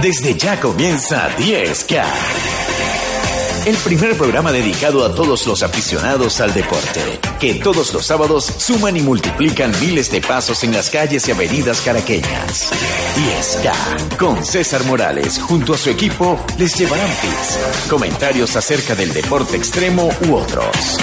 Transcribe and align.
Desde 0.00 0.38
ya 0.38 0.60
comienza 0.60 1.28
10K. 1.36 2.04
El 3.66 3.76
primer 3.78 4.16
programa 4.16 4.52
dedicado 4.52 5.04
a 5.04 5.12
todos 5.12 5.44
los 5.48 5.64
aficionados 5.64 6.40
al 6.40 6.54
deporte, 6.54 7.18
que 7.40 7.54
todos 7.54 7.92
los 7.92 8.06
sábados 8.06 8.44
suman 8.44 8.96
y 8.96 9.00
multiplican 9.00 9.72
miles 9.80 10.08
de 10.12 10.20
pasos 10.20 10.62
en 10.62 10.72
las 10.72 10.88
calles 10.90 11.26
y 11.26 11.32
avenidas 11.32 11.80
caraqueñas. 11.80 12.70
10K, 13.16 14.16
con 14.16 14.44
César 14.44 14.84
Morales, 14.84 15.40
junto 15.40 15.74
a 15.74 15.76
su 15.76 15.90
equipo, 15.90 16.38
les 16.58 16.78
llevarán 16.78 17.10
tips, 17.20 17.88
comentarios 17.90 18.54
acerca 18.54 18.94
del 18.94 19.12
deporte 19.12 19.56
extremo 19.56 20.10
u 20.28 20.34
otros. 20.36 20.96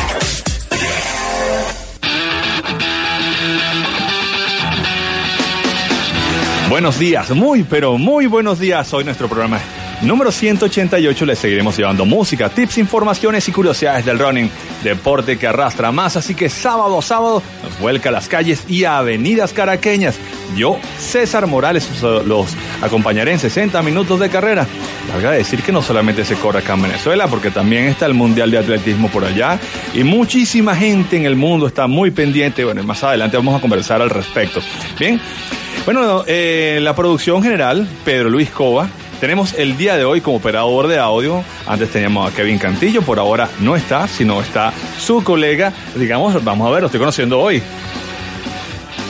Buenos 6.70 6.98
días, 6.98 7.30
muy 7.30 7.64
pero 7.64 7.98
muy 8.00 8.26
buenos 8.26 8.60
días. 8.60 8.92
Hoy 8.92 9.04
nuestro 9.04 9.28
programa 9.28 9.60
número 10.02 10.32
188 10.32 11.26
les 11.26 11.38
seguiremos 11.38 11.78
llevando 11.78 12.06
música, 12.06 12.50
tips, 12.50 12.80
informaciones 12.80 13.48
y 13.48 13.52
curiosidades 13.52 14.04
del 14.04 14.18
running, 14.18 14.50
deporte 14.84 15.38
que 15.38 15.46
arrastra 15.46 15.92
más, 15.92 16.18
así 16.18 16.34
que 16.34 16.50
sábado 16.50 17.04
sábado 17.04 17.44
nos 17.64 17.80
vuelca 17.80 18.10
a 18.10 18.12
las 18.12 18.28
calles 18.28 18.64
y 18.68 18.84
avenidas 18.84 19.54
caraqueñas. 19.54 20.16
Yo, 20.58 20.80
César 20.98 21.46
Morales, 21.46 21.88
los 22.02 22.48
acompañaré 22.82 23.34
en 23.34 23.40
60 23.40 23.84
minutos 23.84 24.20
de 24.20 24.30
carrera. 24.30 24.66
Valga 25.14 25.32
decir 25.32 25.62
que 25.62 25.72
no 25.72 25.84
solamente 25.84 26.26
se 26.26 26.36
corre 26.36 26.60
acá 26.60 26.74
en 26.74 26.82
Venezuela, 26.82 27.28
porque 27.28 27.52
también 27.52 27.86
está 27.86 28.08
el 28.08 28.16
Mundial 28.16 28.50
de 28.50 28.58
Atletismo 28.58 29.10
por 29.10 29.24
allá 29.24 29.60
y 29.94 30.04
muchísima 30.04 30.76
gente 30.76 31.16
en 31.16 31.26
el 31.26 31.36
mundo 31.36 31.68
está 31.68 31.86
muy 31.86 32.10
pendiente. 32.10 32.66
Bueno, 32.66 32.84
más 32.84 33.04
adelante 33.04 33.38
vamos 33.38 33.56
a 33.56 33.62
conversar 33.62 34.02
al 34.02 34.10
respecto. 34.10 34.62
Bien. 34.98 35.22
Bueno, 35.86 36.24
eh, 36.26 36.80
la 36.82 36.96
producción 36.96 37.44
general, 37.44 37.88
Pedro 38.04 38.32
Luis 38.32 38.50
Cova. 38.50 38.90
Tenemos 39.20 39.54
el 39.54 39.78
día 39.78 39.96
de 39.96 40.04
hoy 40.04 40.20
como 40.20 40.38
operador 40.38 40.88
de 40.88 40.98
audio. 40.98 41.44
Antes 41.68 41.92
teníamos 41.92 42.28
a 42.28 42.36
Kevin 42.36 42.58
Cantillo, 42.58 43.04
por 43.04 43.20
ahora 43.20 43.48
no 43.60 43.76
está, 43.76 44.08
sino 44.08 44.42
está 44.42 44.74
su 44.98 45.24
colega. 45.24 45.72
Digamos, 45.96 46.44
vamos 46.44 46.68
a 46.68 46.72
ver, 46.72 46.82
lo 46.82 46.88
estoy 46.88 47.00
conociendo 47.00 47.40
hoy. 47.40 47.62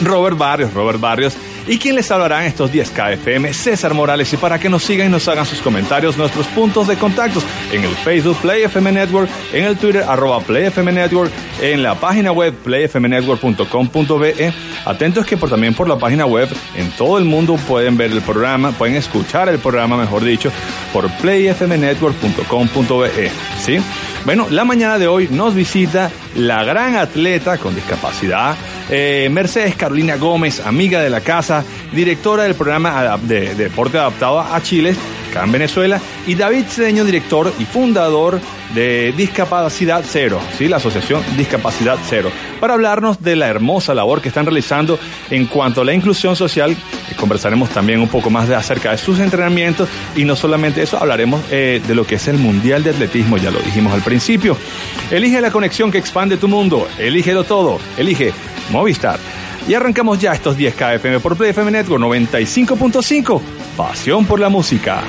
Robert 0.03 0.37
Barrios, 0.37 0.73
Robert 0.73 0.99
Barrios 0.99 1.37
y 1.67 1.77
quien 1.77 1.95
les 1.95 2.09
hablará 2.11 2.41
en 2.41 2.47
estos 2.47 2.69
10 2.71 2.91
KFM, 2.91 3.53
César 3.53 3.93
Morales, 3.93 4.33
y 4.33 4.37
para 4.37 4.57
que 4.59 4.69
nos 4.69 4.83
sigan 4.83 5.07
y 5.07 5.09
nos 5.09 5.27
hagan 5.27 5.45
sus 5.45 5.59
comentarios, 5.59 6.17
nuestros 6.17 6.47
puntos 6.47 6.87
de 6.87 6.95
contactos 6.97 7.43
en 7.71 7.83
el 7.83 7.93
Facebook 7.95 8.37
Play 8.41 8.63
FM 8.63 8.91
Network, 8.91 9.29
en 9.53 9.65
el 9.65 9.77
Twitter 9.77 10.03
arroba 10.07 10.39
Play 10.41 10.65
FM 10.65 10.91
Network, 10.91 11.31
en 11.61 11.83
la 11.83 11.95
página 11.95 12.31
web 12.31 12.53
playfmnetwork.com.be. 12.53 14.53
Atentos 14.85 15.25
que 15.25 15.37
por, 15.37 15.49
también 15.49 15.73
por 15.73 15.89
la 15.89 15.97
página 15.97 16.25
web 16.25 16.49
en 16.75 16.91
todo 16.91 17.17
el 17.17 17.25
mundo 17.25 17.55
pueden 17.67 17.97
ver 17.97 18.11
el 18.11 18.21
programa, 18.21 18.71
pueden 18.71 18.95
escuchar 18.95 19.49
el 19.49 19.59
programa, 19.59 19.97
mejor 19.97 20.23
dicho, 20.23 20.51
por 20.93 21.09
playfmnetwork.com.be. 21.17 23.31
¿Sí? 23.59 23.79
Bueno, 24.25 24.47
la 24.49 24.65
mañana 24.65 24.97
de 24.97 25.07
hoy 25.07 25.27
nos 25.29 25.53
visita 25.53 26.09
la 26.35 26.63
gran 26.63 26.95
atleta 26.95 27.57
con 27.57 27.75
discapacidad, 27.75 28.55
eh, 28.89 29.27
Mercedes 29.31 29.75
Carolina 29.75 30.15
Gómez, 30.17 30.59
amiga 30.65 31.01
de 31.01 31.09
la 31.09 31.21
casa, 31.21 31.63
directora 31.93 32.43
del 32.43 32.55
programa 32.55 33.17
de, 33.17 33.55
deporte 33.55 33.97
adaptado 33.97 34.39
a 34.39 34.61
Chile, 34.61 34.95
acá 35.29 35.43
en 35.43 35.51
Venezuela, 35.51 35.99
y 36.27 36.35
David 36.35 36.65
Cedeño, 36.67 37.03
director 37.03 37.51
y 37.59 37.65
fundador 37.65 38.39
de 38.73 39.13
Discapacidad 39.15 40.03
Cero, 40.07 40.39
¿sí? 40.57 40.67
la 40.67 40.77
Asociación 40.77 41.23
Discapacidad 41.37 41.97
Cero, 42.09 42.29
para 42.59 42.73
hablarnos 42.73 43.21
de 43.21 43.35
la 43.35 43.47
hermosa 43.47 43.93
labor 43.93 44.21
que 44.21 44.29
están 44.29 44.45
realizando 44.45 44.99
en 45.29 45.45
cuanto 45.45 45.81
a 45.81 45.85
la 45.85 45.93
inclusión 45.93 46.35
social. 46.35 46.75
Conversaremos 47.15 47.69
también 47.69 48.01
un 48.01 48.07
poco 48.07 48.29
más 48.29 48.47
de 48.47 48.55
acerca 48.55 48.91
de 48.91 48.97
sus 48.97 49.19
entrenamientos 49.19 49.87
y 50.15 50.25
no 50.25 50.35
solamente 50.35 50.81
eso, 50.81 50.97
hablaremos 50.97 51.41
eh, 51.51 51.81
de 51.85 51.95
lo 51.95 52.05
que 52.05 52.15
es 52.15 52.27
el 52.27 52.37
Mundial 52.37 52.83
de 52.83 52.91
Atletismo, 52.91 53.37
ya 53.37 53.51
lo 53.51 53.59
dijimos 53.59 53.93
al 53.93 54.01
principio. 54.01 54.57
Elige 55.11 55.39
la 55.41 55.51
conexión 55.51 55.91
que 55.91 55.97
expande 55.97 56.37
tu 56.37 56.47
mundo, 56.47 56.87
elígelo 56.97 57.43
todo, 57.43 57.79
elige 57.97 58.33
Movistar. 58.69 59.19
Y 59.67 59.73
arrancamos 59.73 60.19
ya 60.19 60.33
estos 60.33 60.55
10 60.57 60.75
KFM 60.75 61.19
por 61.19 61.35
Play 61.35 61.49
FM 61.51 61.71
Network 61.71 62.03
95.5, 62.03 63.41
pasión 63.75 64.25
por 64.25 64.39
la 64.39 64.49
música. 64.49 65.03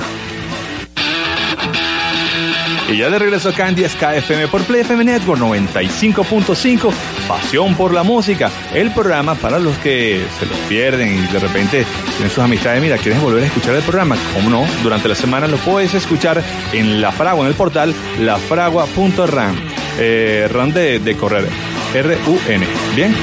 Y 2.88 2.98
ya 2.98 3.10
de 3.10 3.18
regreso 3.18 3.48
acá 3.48 3.68
en 3.68 3.74
10 3.74 3.96
KFM 3.96 4.46
por 4.46 4.62
Play 4.62 4.82
FM 4.82 5.04
Network 5.04 5.40
95.5, 5.40 6.92
Pasión 7.26 7.74
por 7.74 7.92
la 7.92 8.04
Música, 8.04 8.48
el 8.72 8.92
programa 8.92 9.34
para 9.34 9.58
los 9.58 9.76
que 9.78 10.22
se 10.38 10.46
los 10.46 10.56
pierden 10.68 11.08
y 11.08 11.32
de 11.32 11.38
repente 11.40 11.84
tienen 12.10 12.30
sus 12.30 12.38
amistades, 12.38 12.80
mira, 12.80 12.96
¿quieres 12.96 13.20
volver 13.20 13.42
a 13.42 13.46
escuchar 13.46 13.74
el 13.74 13.82
programa? 13.82 14.16
¿Cómo 14.34 14.50
no? 14.50 14.64
Durante 14.84 15.08
la 15.08 15.16
semana 15.16 15.48
lo 15.48 15.56
puedes 15.56 15.94
escuchar 15.94 16.40
en 16.72 17.00
La 17.00 17.10
Fragua, 17.10 17.42
en 17.42 17.48
el 17.48 17.56
portal 17.56 17.92
lafragua.ran, 18.20 19.56
eh, 19.98 20.48
de, 20.72 21.00
de 21.00 21.16
correr, 21.16 21.48
R-U-N, 21.94 22.66
¿bien? 22.94 23.14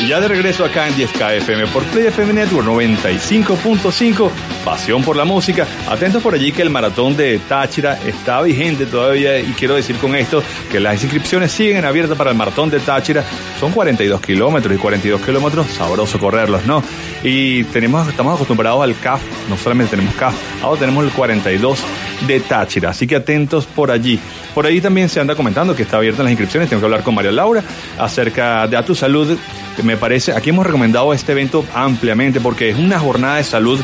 Y 0.00 0.08
ya 0.08 0.20
de 0.20 0.28
regreso 0.28 0.64
acá 0.64 0.88
en 0.88 0.94
10K 0.94 1.36
FM 1.38 1.66
por 1.68 1.84
Play 1.84 2.06
FM 2.06 2.32
Network 2.32 2.66
95.5, 2.66 4.30
pasión 4.64 5.02
por 5.02 5.16
la 5.16 5.24
música. 5.24 5.66
Atentos 5.88 6.22
por 6.22 6.34
allí 6.34 6.52
que 6.52 6.62
el 6.62 6.70
maratón 6.70 7.16
de 7.16 7.38
Táchira 7.38 7.98
está 8.06 8.42
vigente 8.42 8.86
todavía 8.86 9.38
y 9.38 9.52
quiero 9.52 9.74
decir 9.74 9.96
con 9.96 10.14
esto 10.14 10.42
que 10.70 10.80
las 10.80 11.02
inscripciones 11.02 11.52
siguen 11.52 11.84
abiertas 11.84 12.16
para 12.16 12.30
el 12.30 12.36
maratón 12.36 12.70
de 12.70 12.80
Táchira. 12.80 13.24
Son 13.58 13.72
42 13.72 14.20
kilómetros 14.20 14.74
y 14.74 14.78
42 14.78 15.20
kilómetros, 15.20 15.66
sabroso 15.68 16.18
correrlos, 16.18 16.64
¿no? 16.66 16.82
Y 17.22 17.64
tenemos, 17.64 18.08
estamos 18.08 18.34
acostumbrados 18.34 18.82
al 18.82 18.98
CAF, 18.98 19.22
no 19.48 19.56
solamente 19.56 19.96
tenemos 19.96 20.14
CAF, 20.14 20.34
ahora 20.62 20.80
tenemos 20.80 21.04
el 21.04 21.10
42 21.10 21.78
de 22.26 22.40
Táchira, 22.40 22.90
así 22.90 23.06
que 23.06 23.16
atentos 23.16 23.66
por 23.66 23.90
allí. 23.90 24.18
Por 24.54 24.66
ahí 24.66 24.80
también 24.80 25.08
se 25.08 25.20
anda 25.20 25.34
comentando 25.34 25.74
que 25.74 25.82
está 25.82 25.96
abierta 25.96 26.22
las 26.22 26.32
inscripciones, 26.32 26.68
tengo 26.68 26.80
que 26.80 26.86
hablar 26.86 27.02
con 27.02 27.14
María 27.14 27.32
Laura 27.32 27.62
acerca 27.98 28.66
de 28.66 28.76
A 28.76 28.84
Tu 28.84 28.94
Salud 28.94 29.36
me 29.82 29.96
parece, 29.96 30.32
aquí 30.32 30.50
hemos 30.50 30.66
recomendado 30.66 31.12
este 31.12 31.32
evento 31.32 31.64
ampliamente 31.74 32.40
porque 32.40 32.68
es 32.68 32.76
una 32.76 32.98
jornada 32.98 33.36
de 33.36 33.44
salud, 33.44 33.80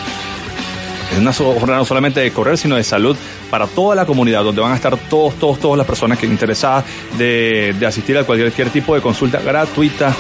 es 1.12 1.18
una 1.18 1.32
jornada 1.32 1.78
no 1.78 1.84
solamente 1.84 2.20
de 2.20 2.30
correr, 2.32 2.58
sino 2.58 2.76
de 2.76 2.84
salud 2.84 3.16
para 3.50 3.66
toda 3.66 3.94
la 3.94 4.06
comunidad, 4.06 4.44
donde 4.44 4.60
van 4.60 4.72
a 4.72 4.76
estar 4.76 4.96
todos, 5.08 5.34
todos, 5.34 5.58
todas 5.58 5.78
las 5.78 5.86
personas 5.86 6.18
que 6.18 6.26
interesadas 6.26 6.84
de, 7.16 7.74
de 7.78 7.86
asistir 7.86 8.16
a 8.18 8.24
cualquier 8.24 8.70
tipo 8.70 8.94
de 8.94 9.00
consulta 9.00 9.40
gratuita 9.40 10.14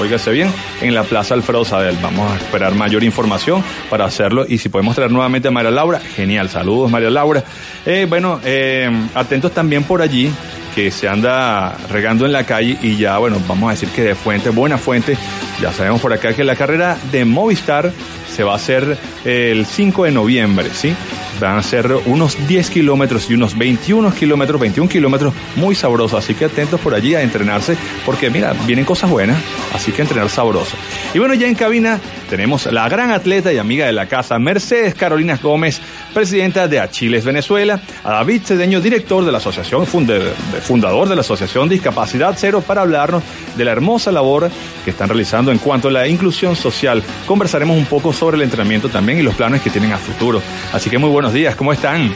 Óigase 0.00 0.32
bien, 0.32 0.52
en 0.80 0.94
la 0.94 1.04
Plaza 1.04 1.34
Alfredo 1.34 1.64
Sadel. 1.64 1.96
Vamos 2.02 2.30
a 2.30 2.36
esperar 2.36 2.74
mayor 2.74 3.04
información 3.04 3.62
para 3.88 4.04
hacerlo 4.04 4.44
y 4.48 4.58
si 4.58 4.68
podemos 4.68 4.94
traer 4.96 5.10
nuevamente 5.10 5.48
a 5.48 5.50
María 5.50 5.70
Laura, 5.70 6.00
genial. 6.00 6.48
Saludos, 6.48 6.90
María 6.90 7.10
Laura. 7.10 7.44
Eh, 7.86 8.06
bueno, 8.08 8.40
eh, 8.44 8.90
atentos 9.14 9.52
también 9.52 9.84
por 9.84 10.02
allí 10.02 10.30
que 10.74 10.90
se 10.90 11.08
anda 11.08 11.76
regando 11.90 12.26
en 12.26 12.32
la 12.32 12.44
calle 12.44 12.76
y 12.82 12.96
ya, 12.96 13.18
bueno, 13.18 13.40
vamos 13.46 13.68
a 13.68 13.70
decir 13.72 13.88
que 13.90 14.02
de 14.02 14.14
fuente, 14.14 14.50
buena 14.50 14.78
fuente, 14.78 15.16
ya 15.60 15.72
sabemos 15.72 16.00
por 16.00 16.12
acá 16.12 16.34
que 16.34 16.44
la 16.44 16.56
carrera 16.56 16.96
de 17.12 17.24
Movistar 17.24 17.92
se 18.34 18.42
va 18.42 18.52
a 18.52 18.56
hacer 18.56 18.98
el 19.24 19.66
5 19.66 20.04
de 20.04 20.10
noviembre, 20.10 20.70
¿sí? 20.72 20.94
Van 21.40 21.58
a 21.58 21.62
ser 21.62 21.92
unos 22.06 22.36
10 22.46 22.70
kilómetros 22.70 23.30
y 23.30 23.34
unos 23.34 23.56
21 23.56 24.14
kilómetros, 24.14 24.60
21 24.60 24.88
kilómetros 24.88 25.34
muy 25.56 25.74
sabrosos, 25.74 26.24
así 26.24 26.34
que 26.34 26.46
atentos 26.46 26.80
por 26.80 26.94
allí 26.94 27.14
a 27.14 27.22
entrenarse, 27.22 27.76
porque 28.06 28.30
mira, 28.30 28.54
vienen 28.66 28.84
cosas 28.84 29.10
buenas, 29.10 29.36
así 29.72 29.92
que 29.92 30.02
entrenar 30.02 30.28
sabroso. 30.28 30.76
Y 31.12 31.18
bueno, 31.18 31.34
ya 31.34 31.46
en 31.46 31.54
cabina 31.54 32.00
tenemos 32.30 32.66
la 32.66 32.88
gran 32.88 33.10
atleta 33.10 33.52
y 33.52 33.58
amiga 33.58 33.86
de 33.86 33.92
la 33.92 34.06
casa, 34.06 34.38
Mercedes 34.38 34.94
Carolina 34.94 35.38
Gómez, 35.42 35.80
presidenta 36.12 36.68
de 36.68 36.80
Achiles 36.80 37.24
Venezuela, 37.24 37.80
a 38.02 38.12
David 38.12 38.42
Cedeño, 38.44 38.80
director 38.80 39.24
de 39.24 39.32
la 39.32 39.38
asociación, 39.38 39.86
fundador 39.86 41.08
de 41.08 41.14
la 41.14 41.20
Asociación 41.20 41.68
Discapacidad 41.68 42.34
Cero, 42.36 42.62
para 42.66 42.82
hablarnos 42.82 43.22
de 43.56 43.64
la 43.64 43.72
hermosa 43.72 44.10
labor 44.12 44.50
que 44.84 44.90
están 44.90 45.08
realizando 45.08 45.52
en 45.52 45.58
cuanto 45.58 45.88
a 45.88 45.90
la 45.90 46.08
inclusión 46.08 46.56
social. 46.56 47.02
Conversaremos 47.26 47.76
un 47.76 47.86
poco 47.86 48.12
sobre 48.12 48.36
el 48.36 48.42
entrenamiento 48.42 48.88
también 48.88 49.18
y 49.18 49.22
los 49.22 49.34
planes 49.34 49.62
que 49.62 49.70
tienen 49.70 49.92
a 49.92 49.98
futuro. 49.98 50.42
Así 50.72 50.90
que 50.90 50.98
muy 50.98 51.10
buenos 51.24 51.36
días, 51.36 51.56
¿cómo 51.56 51.72
están? 51.72 52.12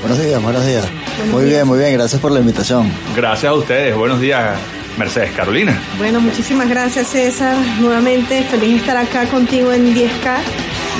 Buenos 0.00 0.18
días, 0.18 0.42
buenos 0.42 0.64
días. 0.64 0.88
muy 1.30 1.44
bien, 1.44 1.66
muy 1.66 1.78
bien, 1.78 1.92
gracias 1.92 2.18
por 2.22 2.32
la 2.32 2.40
invitación. 2.40 2.90
Gracias 3.14 3.50
a 3.50 3.54
ustedes, 3.54 3.94
buenos 3.94 4.18
días. 4.18 4.58
Mercedes 4.96 5.32
Carolina. 5.32 5.78
Bueno, 5.98 6.22
muchísimas 6.22 6.66
gracias 6.66 7.08
César. 7.08 7.54
Nuevamente 7.80 8.42
feliz 8.44 8.70
de 8.70 8.76
estar 8.76 8.96
acá 8.96 9.26
contigo 9.26 9.74
en 9.74 9.94
10K. 9.94 10.38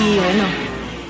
Y 0.05 0.17
bueno, 0.19 0.66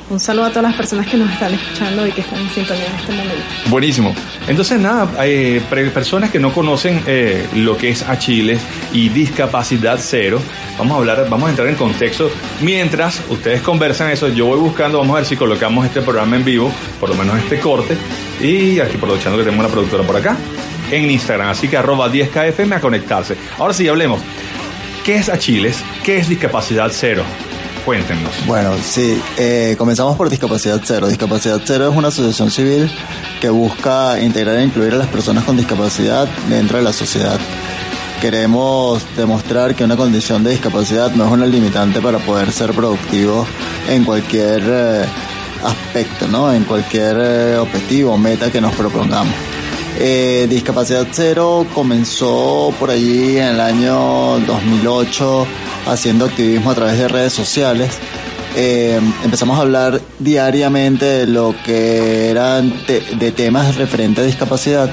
un 0.08 0.20
saludo 0.20 0.46
a 0.46 0.50
todas 0.50 0.64
las 0.64 0.74
personas 0.74 1.06
que 1.06 1.16
nos 1.16 1.30
están 1.30 1.52
escuchando 1.52 2.06
y 2.06 2.12
que 2.12 2.20
están 2.20 2.38
en 2.38 2.50
sintonía 2.50 2.86
en 2.86 2.94
este 2.94 3.12
momento. 3.12 3.34
Buenísimo. 3.68 4.14
Entonces, 4.46 4.78
nada, 4.78 5.08
hay 5.18 5.60
personas 5.92 6.30
que 6.30 6.38
no 6.38 6.52
conocen 6.52 7.02
eh, 7.06 7.46
lo 7.54 7.76
que 7.76 7.90
es 7.90 8.02
Achiles 8.02 8.60
y 8.92 9.08
discapacidad 9.08 9.98
cero. 10.00 10.40
Vamos 10.78 10.94
a 10.94 10.98
hablar, 10.98 11.26
vamos 11.28 11.48
a 11.48 11.50
entrar 11.50 11.68
en 11.68 11.74
contexto. 11.74 12.30
Mientras 12.60 13.22
ustedes 13.28 13.62
conversan 13.62 14.10
eso, 14.10 14.28
yo 14.28 14.46
voy 14.46 14.60
buscando, 14.60 14.98
vamos 14.98 15.14
a 15.14 15.18
ver 15.20 15.26
si 15.26 15.36
colocamos 15.36 15.84
este 15.86 16.02
programa 16.02 16.36
en 16.36 16.44
vivo, 16.44 16.70
por 17.00 17.08
lo 17.08 17.16
menos 17.16 17.36
este 17.38 17.58
corte. 17.58 17.96
Y 18.40 18.78
aquí 18.78 18.96
aprovechando 18.96 19.38
que 19.38 19.44
tenemos 19.44 19.64
una 19.64 19.72
productora 19.72 20.04
por 20.04 20.16
acá, 20.16 20.36
en 20.90 21.10
Instagram. 21.10 21.48
Así 21.48 21.66
que 21.66 21.76
arroba 21.76 22.10
10KFM 22.12 22.76
a 22.76 22.80
conectarse. 22.80 23.36
Ahora 23.58 23.74
sí, 23.74 23.88
hablemos. 23.88 24.20
¿Qué 25.04 25.16
es 25.16 25.28
Achiles? 25.28 25.82
¿Qué 26.04 26.18
es 26.18 26.28
discapacidad 26.28 26.90
cero? 26.92 27.24
Cuéntenos. 27.86 28.32
Bueno, 28.48 28.74
sí, 28.82 29.22
eh, 29.38 29.76
comenzamos 29.78 30.16
por 30.16 30.28
Discapacidad 30.28 30.80
Cero. 30.84 31.06
Discapacidad 31.06 31.60
Cero 31.64 31.88
es 31.88 31.96
una 31.96 32.08
asociación 32.08 32.50
civil 32.50 32.90
que 33.40 33.48
busca 33.48 34.20
integrar 34.20 34.56
e 34.56 34.64
incluir 34.64 34.94
a 34.94 34.96
las 34.96 35.06
personas 35.06 35.44
con 35.44 35.56
discapacidad 35.56 36.26
dentro 36.48 36.78
de 36.78 36.82
la 36.82 36.92
sociedad. 36.92 37.38
Queremos 38.20 39.04
demostrar 39.16 39.76
que 39.76 39.84
una 39.84 39.96
condición 39.96 40.42
de 40.42 40.50
discapacidad 40.50 41.12
no 41.12 41.26
es 41.26 41.30
una 41.30 41.46
limitante 41.46 42.00
para 42.00 42.18
poder 42.18 42.50
ser 42.50 42.72
productivo 42.72 43.46
en 43.88 44.02
cualquier 44.02 44.64
eh, 44.66 45.04
aspecto, 45.62 46.26
¿no? 46.26 46.52
En 46.52 46.64
cualquier 46.64 47.16
eh, 47.20 47.56
objetivo 47.56 48.14
o 48.14 48.18
meta 48.18 48.50
que 48.50 48.60
nos 48.60 48.74
propongamos. 48.74 49.32
Discapacidad 50.48 51.06
Cero 51.10 51.66
comenzó 51.74 52.72
por 52.78 52.90
allí 52.90 53.38
en 53.38 53.44
el 53.44 53.60
año 53.60 54.38
2008 54.40 55.46
haciendo 55.86 56.26
activismo 56.26 56.70
a 56.70 56.74
través 56.74 56.98
de 56.98 57.08
redes 57.08 57.32
sociales. 57.32 57.90
Eh, 58.54 59.00
empezamos 59.22 59.58
a 59.58 59.62
hablar 59.62 60.00
diariamente 60.18 61.04
de 61.04 61.26
lo 61.26 61.54
que 61.64 62.30
eran 62.30 62.72
de 62.86 63.32
temas 63.32 63.76
referentes 63.76 64.22
a 64.24 64.26
discapacidad, 64.26 64.90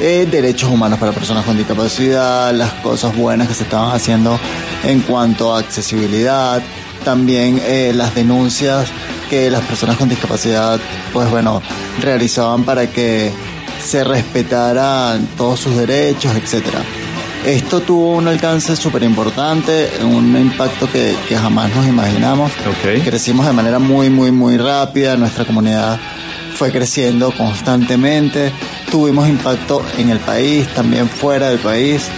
eh, 0.00 0.26
derechos 0.30 0.70
humanos 0.70 0.98
para 0.98 1.12
personas 1.12 1.44
con 1.44 1.56
discapacidad, 1.56 2.54
las 2.54 2.72
cosas 2.74 3.16
buenas 3.16 3.48
que 3.48 3.54
se 3.54 3.64
estaban 3.64 3.94
haciendo 3.94 4.38
en 4.84 5.00
cuanto 5.00 5.54
a 5.54 5.58
accesibilidad, 5.58 6.62
también 7.04 7.60
eh, 7.64 7.92
las 7.94 8.14
denuncias 8.14 8.88
que 9.28 9.50
las 9.50 9.62
personas 9.62 9.96
con 9.96 10.08
discapacidad, 10.08 10.80
pues 11.12 11.28
bueno, 11.30 11.60
realizaban 12.00 12.64
para 12.64 12.86
que 12.86 13.32
se 13.82 14.04
respetaran 14.04 15.26
todos 15.36 15.60
sus 15.60 15.76
derechos, 15.76 16.34
etcétera. 16.36 16.80
Esto 17.46 17.80
tuvo 17.80 18.16
un 18.16 18.28
alcance 18.28 18.76
súper 18.76 19.04
importante, 19.04 19.88
un 20.02 20.36
impacto 20.36 20.90
que, 20.90 21.14
jamás 21.34 21.74
nos 21.74 21.86
imaginamos. 21.86 22.52
Crecimos 23.04 23.46
de 23.46 23.52
manera 23.52 23.78
muy, 23.78 24.10
muy, 24.10 24.30
muy 24.32 24.56
rápida, 24.56 25.16
nuestra 25.16 25.44
comunidad 25.44 25.98
fue 26.56 26.72
creciendo 26.72 27.30
constantemente, 27.30 28.50
tuvimos 28.90 29.28
impacto 29.28 29.82
en 29.96 30.10
el 30.10 30.18
país, 30.18 30.66
también 30.74 31.08
fuera 31.08 31.50
del 31.50 31.60
país. 31.60 32.08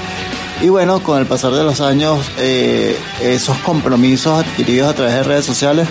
Y 0.63 0.69
bueno, 0.69 1.03
con 1.03 1.21
el 1.21 1.27
pasar 1.27 1.53
de 1.53 1.63
los 1.63 1.81
años, 1.81 2.27
eh, 2.39 2.99
esos 3.23 3.57
compromisos 3.59 4.45
adquiridos 4.45 4.91
a 4.91 4.95
través 4.95 5.15
de 5.15 5.23
redes 5.23 5.45
sociales 5.45 5.87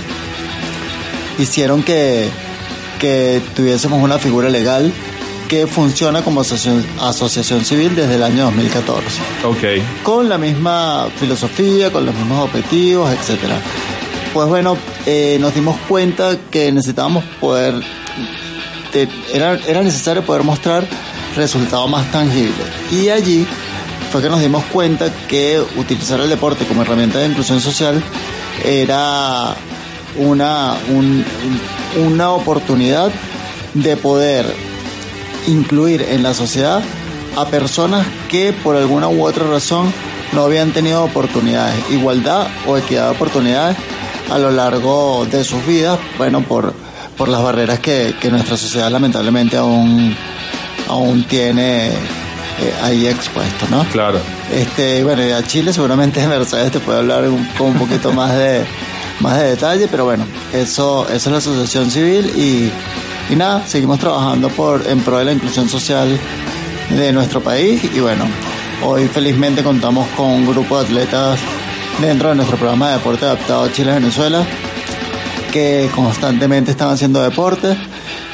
hicieron 1.37 1.83
que, 1.83 2.29
que 2.99 3.41
tuviésemos 3.55 4.01
una 4.03 4.17
figura 4.17 4.49
legal 4.49 4.91
que 5.49 5.65
funciona 5.65 6.21
como 6.21 6.41
asociación, 6.41 7.65
civil 7.65 7.95
desde 7.95 8.15
el 8.15 8.23
año 8.23 8.45
2014. 8.45 9.19
Ok. 9.43 10.03
Con 10.03 10.29
la 10.29 10.37
misma 10.37 11.07
filosofía, 11.19 11.91
con 11.91 12.05
los 12.05 12.13
mismos 12.13 12.45
objetivos, 12.45 13.11
etcétera. 13.11 13.59
Pues 14.31 14.47
bueno, 14.47 14.77
eh, 15.07 15.37
nos 15.41 15.55
dimos 15.55 15.75
cuenta 15.87 16.37
que 16.51 16.71
necesitábamos 16.71 17.23
poder, 17.41 17.73
era, 19.33 19.59
era 19.67 19.81
necesario 19.81 20.23
poder 20.23 20.43
mostrar 20.43 20.87
resultados 21.35 21.89
más 21.89 22.11
tangibles. 22.11 22.67
Y 22.91 23.09
allí 23.09 23.47
fue 24.11 24.21
que 24.21 24.29
nos 24.29 24.41
dimos 24.41 24.63
cuenta 24.65 25.11
que 25.27 25.59
utilizar 25.77 26.19
el 26.19 26.29
deporte 26.29 26.65
como 26.65 26.83
herramienta 26.83 27.17
de 27.17 27.25
inclusión 27.25 27.59
social 27.59 28.03
era 28.63 29.55
una, 30.15 30.75
una 31.97 32.31
oportunidad 32.33 33.11
de 33.73 33.97
poder 33.97 34.68
incluir 35.47 36.01
en 36.01 36.23
la 36.23 36.33
sociedad 36.33 36.81
a 37.35 37.45
personas 37.45 38.05
que 38.29 38.53
por 38.53 38.75
alguna 38.75 39.07
u 39.07 39.23
otra 39.23 39.47
razón 39.47 39.93
no 40.33 40.43
habían 40.43 40.71
tenido 40.71 41.03
oportunidades, 41.03 41.75
igualdad 41.89 42.47
o 42.67 42.77
equidad 42.77 43.05
de 43.05 43.15
oportunidades 43.15 43.77
a 44.29 44.37
lo 44.37 44.51
largo 44.51 45.25
de 45.25 45.43
sus 45.43 45.65
vidas, 45.65 45.99
bueno, 46.17 46.41
por, 46.41 46.73
por 47.17 47.29
las 47.29 47.41
barreras 47.41 47.79
que, 47.79 48.13
nuestra 48.29 48.57
sociedad 48.57 48.91
lamentablemente 48.91 49.57
aún, 49.57 50.15
aún 50.87 51.23
tiene 51.23 51.87
eh, 51.87 51.93
ahí 52.83 53.07
expuesto, 53.07 53.65
¿no? 53.71 53.83
Claro. 53.85 54.19
Este, 54.51 55.03
bueno, 55.03 55.25
y 55.25 55.31
a 55.31 55.45
Chile 55.45 55.73
seguramente 55.73 56.25
Mercedes 56.27 56.71
te 56.71 56.79
puede 56.79 56.99
hablar 56.99 57.25
con 57.57 57.67
un 57.67 57.77
poquito 57.79 58.11
más 58.11 58.35
de, 58.35 58.63
más 59.19 59.39
de 59.39 59.49
detalle, 59.49 59.87
pero 59.89 60.05
bueno, 60.05 60.25
eso, 60.53 61.07
eso 61.09 61.15
es 61.15 61.27
la 61.27 61.37
asociación 61.37 61.89
civil 61.89 62.27
y 62.37 62.71
y 63.29 63.35
nada, 63.35 63.65
seguimos 63.67 63.99
trabajando 63.99 64.49
por, 64.49 64.85
en 64.87 64.99
pro 65.01 65.19
de 65.19 65.25
la 65.25 65.33
inclusión 65.33 65.69
social 65.69 66.19
de 66.89 67.13
nuestro 67.13 67.41
país 67.41 67.83
y 67.83 67.99
bueno, 67.99 68.25
hoy 68.83 69.07
felizmente 69.07 69.63
contamos 69.63 70.07
con 70.17 70.27
un 70.27 70.47
grupo 70.47 70.79
de 70.79 70.85
atletas 70.85 71.39
dentro 72.01 72.29
de 72.29 72.35
nuestro 72.35 72.57
programa 72.57 72.89
de 72.89 72.97
deporte 72.97 73.25
adaptado 73.25 73.63
a 73.65 73.71
Chile-Venezuela 73.71 74.45
que 75.51 75.89
constantemente 75.93 76.71
están 76.71 76.89
haciendo 76.89 77.21
deporte 77.21 77.75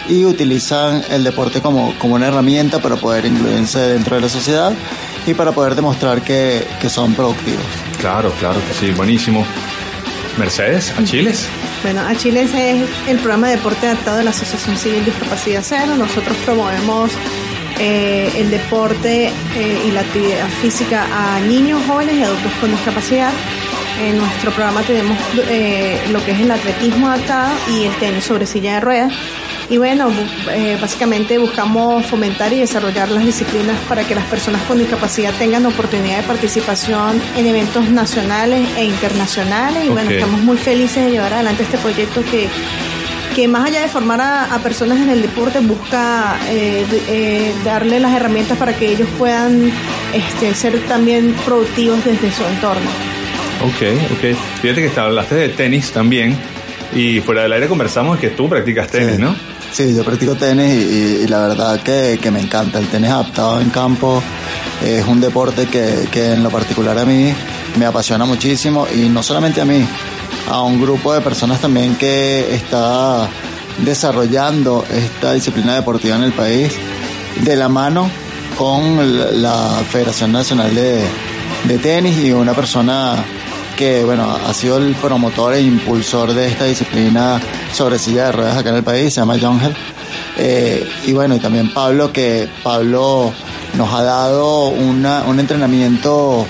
y 0.08 0.24
utilizan 0.26 1.04
el 1.10 1.24
deporte 1.24 1.62
como, 1.62 1.94
como 2.00 2.16
una 2.16 2.28
herramienta 2.28 2.80
para 2.80 2.96
poder 2.96 3.26
incluirse 3.26 3.80
dentro 3.80 4.16
de 4.16 4.22
la 4.22 4.30
sociedad 4.30 4.74
y 5.26 5.34
para 5.34 5.52
poder 5.52 5.76
demostrar 5.76 6.22
que, 6.22 6.66
que 6.80 6.90
son 6.90 7.14
productivos. 7.16 7.64
Claro, 8.00 8.32
claro 8.40 8.60
sí, 8.80 8.92
buenísimo. 8.92 9.46
Mercedes, 10.38 10.94
¿a 10.98 11.04
Chiles? 11.04 11.48
Bueno, 11.86 12.02
a 12.02 12.16
Chiles 12.16 12.52
es 12.52 12.90
el 13.08 13.18
programa 13.18 13.48
de 13.48 13.58
deporte 13.58 13.86
adaptado 13.86 14.18
de 14.18 14.24
la 14.24 14.32
Asociación 14.32 14.76
Civil 14.76 15.06
Discapacidad 15.06 15.62
Cero. 15.64 15.96
Nosotros 15.96 16.36
promovemos 16.44 17.12
eh, 17.80 18.28
el 18.38 18.50
deporte 18.50 19.28
eh, 19.28 19.84
y 19.88 19.92
la 19.92 20.02
actividad 20.02 20.48
física 20.64 21.06
a 21.14 21.40
niños, 21.42 21.80
jóvenes 21.88 22.16
y 22.16 22.24
adultos 22.24 22.52
con 22.60 22.72
discapacidad. 22.72 23.32
En 24.02 24.18
nuestro 24.18 24.50
programa 24.50 24.82
tenemos 24.82 25.16
eh, 25.48 26.00
lo 26.12 26.26
que 26.26 26.32
es 26.32 26.40
el 26.40 26.50
atletismo 26.50 27.08
adaptado 27.08 27.54
y 27.72 27.86
el 27.86 27.96
tenis 27.98 28.24
sobre 28.24 28.48
silla 28.48 28.74
de 28.74 28.80
ruedas. 28.80 29.14
Y 29.70 29.78
bueno, 29.78 30.12
eh, 30.52 30.78
básicamente 30.80 31.38
buscamos 31.38 32.06
fomentar 32.06 32.54
y 32.54 32.60
desarrollar 32.60 33.10
las 33.10 33.26
disciplinas 33.26 33.78
para 33.90 34.04
que 34.04 34.14
las 34.14 34.26
personas 34.26 34.62
con 34.64 34.78
discapacidad 34.78 35.34
tengan 35.40 35.66
oportunidad 35.66 36.18
de 36.18 36.24
participación 36.24 37.20
en 37.36 37.48
eventos 37.48 37.90
nacionales 37.90 38.68
e 38.78 38.86
internacionales. 38.86 39.86
Y 39.86 39.90
bueno, 39.90 40.12
estamos 40.12 40.42
muy 40.42 40.58
felices 40.58 41.06
de 41.06 41.12
llevar 41.12 41.34
adelante 41.34 41.64
este 41.64 41.78
proyecto 41.78 42.24
que 42.24 42.48
que 43.36 43.50
más 43.50 43.68
allá 43.68 43.82
de 43.82 43.90
formar 43.90 44.22
a, 44.22 44.58
personas 44.64 44.98
en 44.98 45.10
el 45.10 45.22
deporte, 45.22 45.60
busca 45.60 46.40
eh, 46.48 46.86
eh, 47.10 47.54
darle 47.66 48.00
las 48.00 48.16
herramientas 48.16 48.58
para 48.58 48.74
que 48.74 48.94
ellos 48.94 49.10
puedan 49.18 49.72
este, 50.14 50.56
ser 50.56 50.80
también 50.88 51.36
productivos 51.44 52.04
desde 52.06 52.32
su 52.32 52.46
entorno. 52.46 52.90
Ok, 53.62 54.00
ok. 54.14 54.38
Fíjate 54.62 54.90
que 54.90 55.00
hablaste 55.00 55.36
de 55.36 55.50
tenis 55.50 55.92
también 55.92 56.38
y 56.94 57.20
fuera 57.20 57.44
del 57.44 57.52
aire 57.52 57.68
conversamos 57.68 58.18
que 58.20 58.30
tú 58.30 58.48
practicas 58.48 58.90
tenis, 58.90 59.20
¿no? 59.20 59.36
Sí, 59.76 59.94
yo 59.94 60.06
practico 60.06 60.36
tenis 60.36 60.72
y, 60.74 61.28
la 61.28 61.50
verdad 61.50 61.82
que, 61.82 62.32
me 62.32 62.40
encanta. 62.40 62.80
El 62.80 62.88
tenis 62.88 63.10
adaptado 63.10 63.60
en 63.60 63.70
campo 63.72 64.24
es 64.82 65.06
un 65.06 65.20
deporte 65.20 65.68
que, 65.68 66.08
que 66.10 66.32
en 66.32 66.44
lo 66.44 66.50
particular 66.50 66.98
a 66.98 67.04
mí 67.04 67.34
me 67.78 67.86
apasiona 67.86 68.24
muchísimo 68.24 68.88
y 68.96 69.10
no 69.10 69.22
solamente 69.22 69.60
a 69.60 69.66
mí, 69.66 69.86
a 70.50 70.62
un 70.62 70.80
grupo 70.80 71.14
de 71.14 71.20
personas 71.20 71.60
también 71.60 71.98
que 71.98 72.56
está 72.56 73.28
desarrollando 73.80 74.86
esta 74.90 75.34
disciplina 75.34 75.76
deportiva 75.76 76.16
en 76.16 76.24
el 76.24 76.32
país 76.32 76.72
de 77.42 77.58
la 77.58 77.68
mano 77.68 78.10
con 78.58 79.42
la 79.42 79.84
Federación 79.92 80.32
Nacional 80.32 80.74
de, 80.74 81.04
de 81.66 81.78
Tenis 81.80 82.18
y 82.20 82.32
una 82.32 82.54
persona 82.54 83.26
que 83.76 84.04
bueno, 84.04 84.32
ha 84.32 84.54
sido 84.54 84.78
el 84.78 84.96
promotor 84.96 85.54
e 85.54 85.62
impulsor 85.62 86.34
de 86.34 86.48
esta 86.48 86.66
disciplina 86.66 87.42
sobre 87.74 88.00
silla 88.00 88.28
de 88.28 88.32
ruedas 88.32 88.58
acá 88.58 88.70
en 88.70 88.76
el 88.76 88.84
país, 88.84 89.14
se 89.14 89.22
llama 89.22 89.38
John 89.40 89.60
eh, 90.38 90.88
y 91.06 91.14
bueno, 91.14 91.36
y 91.36 91.40
también 91.40 91.74
Pablo, 91.74 92.12
que 92.12 92.48
Pablo 92.64 93.32
nos 93.76 93.94
ha 93.94 94.04
dado 94.04 94.68
una, 94.68 95.24
un 95.24 95.40
entrenamiento, 95.40 96.46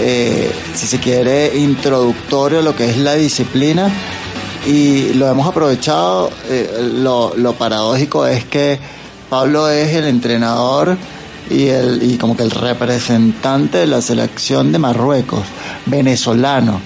eh, 0.00 0.50
si 0.74 0.86
se 0.86 0.98
quiere, 0.98 1.56
introductorio 1.56 2.60
a 2.60 2.62
lo 2.62 2.74
que 2.74 2.90
es 2.90 2.96
la 2.96 3.14
disciplina 3.14 3.90
y 4.66 5.12
lo 5.14 5.28
hemos 5.28 5.46
aprovechado. 5.46 6.30
Eh, 6.48 6.90
lo, 6.94 7.34
lo 7.36 7.52
paradójico 7.54 8.26
es 8.26 8.44
que 8.44 8.78
Pablo 9.28 9.68
es 9.68 9.94
el 9.94 10.06
entrenador 10.06 10.96
y, 11.52 11.68
el, 11.68 12.02
y 12.02 12.16
como 12.16 12.36
que 12.36 12.42
el 12.42 12.50
representante 12.50 13.78
de 13.78 13.86
la 13.86 14.00
selección 14.00 14.72
de 14.72 14.78
Marruecos, 14.78 15.42
venezolano. 15.86 16.80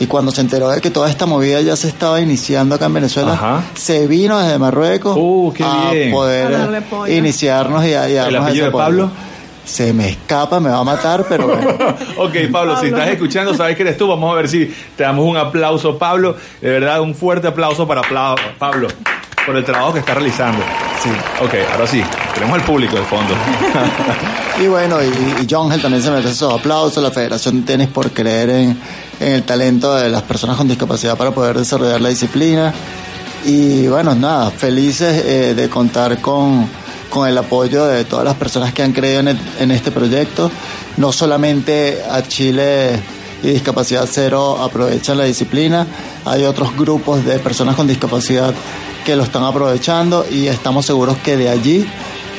Y 0.00 0.06
cuando 0.06 0.32
se 0.32 0.40
enteró 0.40 0.68
de 0.70 0.80
que 0.80 0.90
toda 0.90 1.08
esta 1.08 1.26
movida 1.26 1.60
ya 1.60 1.76
se 1.76 1.88
estaba 1.88 2.20
iniciando 2.20 2.74
acá 2.74 2.86
en 2.86 2.94
Venezuela, 2.94 3.34
Ajá. 3.34 3.62
se 3.74 4.06
vino 4.06 4.38
desde 4.38 4.58
Marruecos 4.58 5.16
Uh, 5.16 5.52
qué 5.54 5.62
a 5.62 5.90
bien. 5.92 6.10
Poder 6.10 6.82
iniciarnos 7.08 7.84
y 7.84 7.94
a, 7.94 8.08
y 8.08 8.16
a 8.16 8.26
¿El 8.26 8.36
apellido 8.36 8.66
ese 8.66 8.72
de. 8.72 8.82
Pablo? 8.82 9.10
Se 9.64 9.92
me 9.92 10.08
escapa, 10.08 10.58
me 10.58 10.70
va 10.70 10.78
a 10.78 10.84
matar, 10.84 11.24
pero 11.28 11.46
bueno. 11.46 11.70
ok, 12.18 12.34
Pablo, 12.50 12.80
si 12.80 12.86
estás 12.86 13.10
escuchando, 13.10 13.54
sabes 13.54 13.76
que 13.76 13.82
eres 13.82 13.96
tú. 13.96 14.08
Vamos 14.08 14.32
a 14.32 14.34
ver 14.34 14.48
si 14.48 14.74
te 14.96 15.04
damos 15.04 15.24
un 15.24 15.36
aplauso, 15.36 15.96
Pablo. 15.98 16.36
De 16.60 16.68
verdad, 16.68 17.00
un 17.00 17.14
fuerte 17.14 17.46
aplauso 17.46 17.86
para 17.86 18.02
Pablo 18.58 18.88
por 19.46 19.56
el 19.56 19.64
trabajo 19.64 19.92
que 19.92 19.98
está 20.00 20.14
realizando. 20.14 20.62
Sí. 21.02 21.10
Ok, 21.44 21.54
ahora 21.72 21.86
sí, 21.86 22.02
tenemos 22.34 22.58
al 22.58 22.64
público 22.64 22.96
de 22.96 23.02
fondo. 23.04 23.34
Y 24.62 24.66
bueno, 24.68 24.98
y, 25.02 25.06
y 25.42 25.46
John 25.50 25.72
Hell 25.72 25.80
también 25.80 26.02
se 26.02 26.10
merece 26.10 26.32
esos 26.32 26.52
aplausos, 26.52 27.02
la 27.02 27.10
Federación 27.10 27.60
de 27.62 27.66
Tenis 27.66 27.88
por 27.88 28.10
creer 28.10 28.50
en, 28.50 28.78
en 29.18 29.32
el 29.32 29.42
talento 29.44 29.94
de 29.96 30.10
las 30.10 30.22
personas 30.22 30.56
con 30.58 30.68
discapacidad 30.68 31.16
para 31.16 31.30
poder 31.30 31.56
desarrollar 31.58 32.00
la 32.02 32.10
disciplina. 32.10 32.72
Y 33.46 33.86
bueno, 33.88 34.14
nada, 34.14 34.50
felices 34.50 35.24
eh, 35.24 35.54
de 35.54 35.68
contar 35.70 36.20
con, 36.20 36.68
con 37.08 37.26
el 37.26 37.36
apoyo 37.38 37.86
de 37.86 38.04
todas 38.04 38.26
las 38.26 38.34
personas 38.34 38.74
que 38.74 38.82
han 38.82 38.92
creído 38.92 39.20
en, 39.20 39.28
el- 39.28 39.38
en 39.58 39.70
este 39.70 39.90
proyecto. 39.90 40.50
No 40.98 41.12
solamente 41.12 42.02
a 42.08 42.22
Chile 42.22 43.00
y 43.42 43.48
Discapacidad 43.48 44.08
Cero 44.10 44.58
aprovechan 44.62 45.18
la 45.18 45.24
disciplina, 45.24 45.86
hay 46.24 46.44
otros 46.44 46.76
grupos 46.76 47.24
de 47.24 47.38
personas 47.38 47.74
con 47.76 47.86
discapacidad 47.86 48.54
que 49.04 49.16
lo 49.16 49.24
están 49.24 49.42
aprovechando 49.44 50.24
y 50.30 50.46
estamos 50.46 50.86
seguros 50.86 51.16
que 51.18 51.36
de 51.36 51.48
allí 51.48 51.84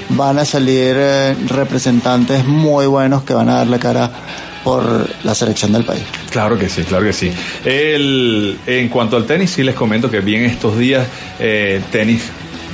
van 0.09 0.39
a 0.39 0.45
salir 0.45 0.95
eh, 0.97 1.35
representantes 1.47 2.45
muy 2.45 2.85
buenos 2.85 3.23
que 3.23 3.33
van 3.33 3.49
a 3.49 3.55
dar 3.55 3.67
la 3.67 3.79
cara 3.79 4.11
por 4.63 5.09
la 5.25 5.35
selección 5.35 5.73
del 5.73 5.83
país. 5.83 6.03
Claro 6.29 6.57
que 6.57 6.69
sí, 6.69 6.83
claro 6.83 7.03
que 7.03 7.11
sí. 7.13 7.31
El- 7.65 8.57
en 8.65 8.87
cuanto 8.89 9.17
al 9.17 9.25
tenis, 9.25 9.51
sí 9.51 9.63
les 9.63 9.75
comento 9.75 10.09
que 10.09 10.21
vi 10.21 10.35
en 10.35 10.45
estos 10.45 10.77
días 10.77 11.05
eh, 11.39 11.81
tenis 11.91 12.21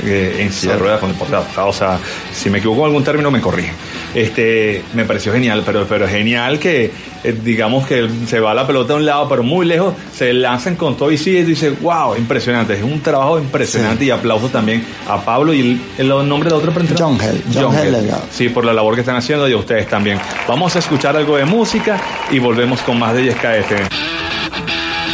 eh, 0.04 0.38
en 0.40 0.54
silla 0.54 0.74
de 0.74 0.80
ruedas 0.80 1.00
con 1.00 1.12
deporte 1.12 1.36
adaptado. 1.36 1.70
O 1.70 1.74
sea, 1.74 1.98
si 2.34 2.50
me 2.52 2.60
equivoco 2.60 2.82
en 2.82 2.86
algún 2.88 3.04
término, 3.04 3.32
me 3.32 3.42
corrigen. 3.42 3.74
Este, 4.16 4.84
me 4.96 5.06
pareció 5.06 5.32
genial, 5.32 5.62
pero, 5.66 5.86
pero 5.88 6.08
genial 6.08 6.58
que, 6.58 6.92
eh, 7.24 7.36
digamos 7.44 7.86
que 7.86 8.08
se 8.28 8.40
va 8.40 8.54
la 8.56 8.66
pelota 8.66 8.94
a 8.94 8.96
un 8.96 9.06
lado, 9.06 9.30
pero 9.30 9.44
muy 9.44 9.66
lejos, 9.68 9.94
se 10.16 10.34
lanzan 10.34 10.76
con 10.76 10.98
todo 10.98 11.12
y 11.12 11.18
sigue 11.18 11.40
y 11.42 11.44
dice, 11.44 11.70
wow, 11.82 12.16
impresionante. 12.18 12.74
Es 12.74 12.84
un 12.84 13.02
trabajo 13.02 13.38
impresionante 13.38 14.00
Sí. 14.04 14.08
y 14.08 14.12
aplauso 14.12 14.50
también 14.50 14.84
a 15.08 15.22
Pablo 15.24 15.54
y 15.54 15.60
el, 15.98 16.08
el 16.10 16.28
nombre 16.28 16.50
de 16.50 16.56
otro 16.56 16.72
presentador. 16.72 17.18
John 17.18 17.22
Hell, 17.22 17.44
John 17.54 17.76
Hell 17.78 17.92
Delgado. 17.92 18.24
Sí, 18.32 18.50
por 18.50 18.66
la 18.66 18.74
labor 18.74 18.96
que 18.96 19.02
están 19.02 19.16
haciendo 19.16 19.48
y 19.48 19.54
a 19.54 19.58
ustedes 19.58 19.88
también. 19.88 20.20
Vamos 20.48 20.76
a 20.76 20.80
escuchar 20.80 21.16
algo 21.16 21.38
de 21.38 21.46
música 21.46 22.02
y 22.32 22.40
volvemos 22.40 22.82
con 22.82 22.98
más 22.98 23.14
de 23.14 23.32
10K 23.34 23.60
FM. 23.60 23.88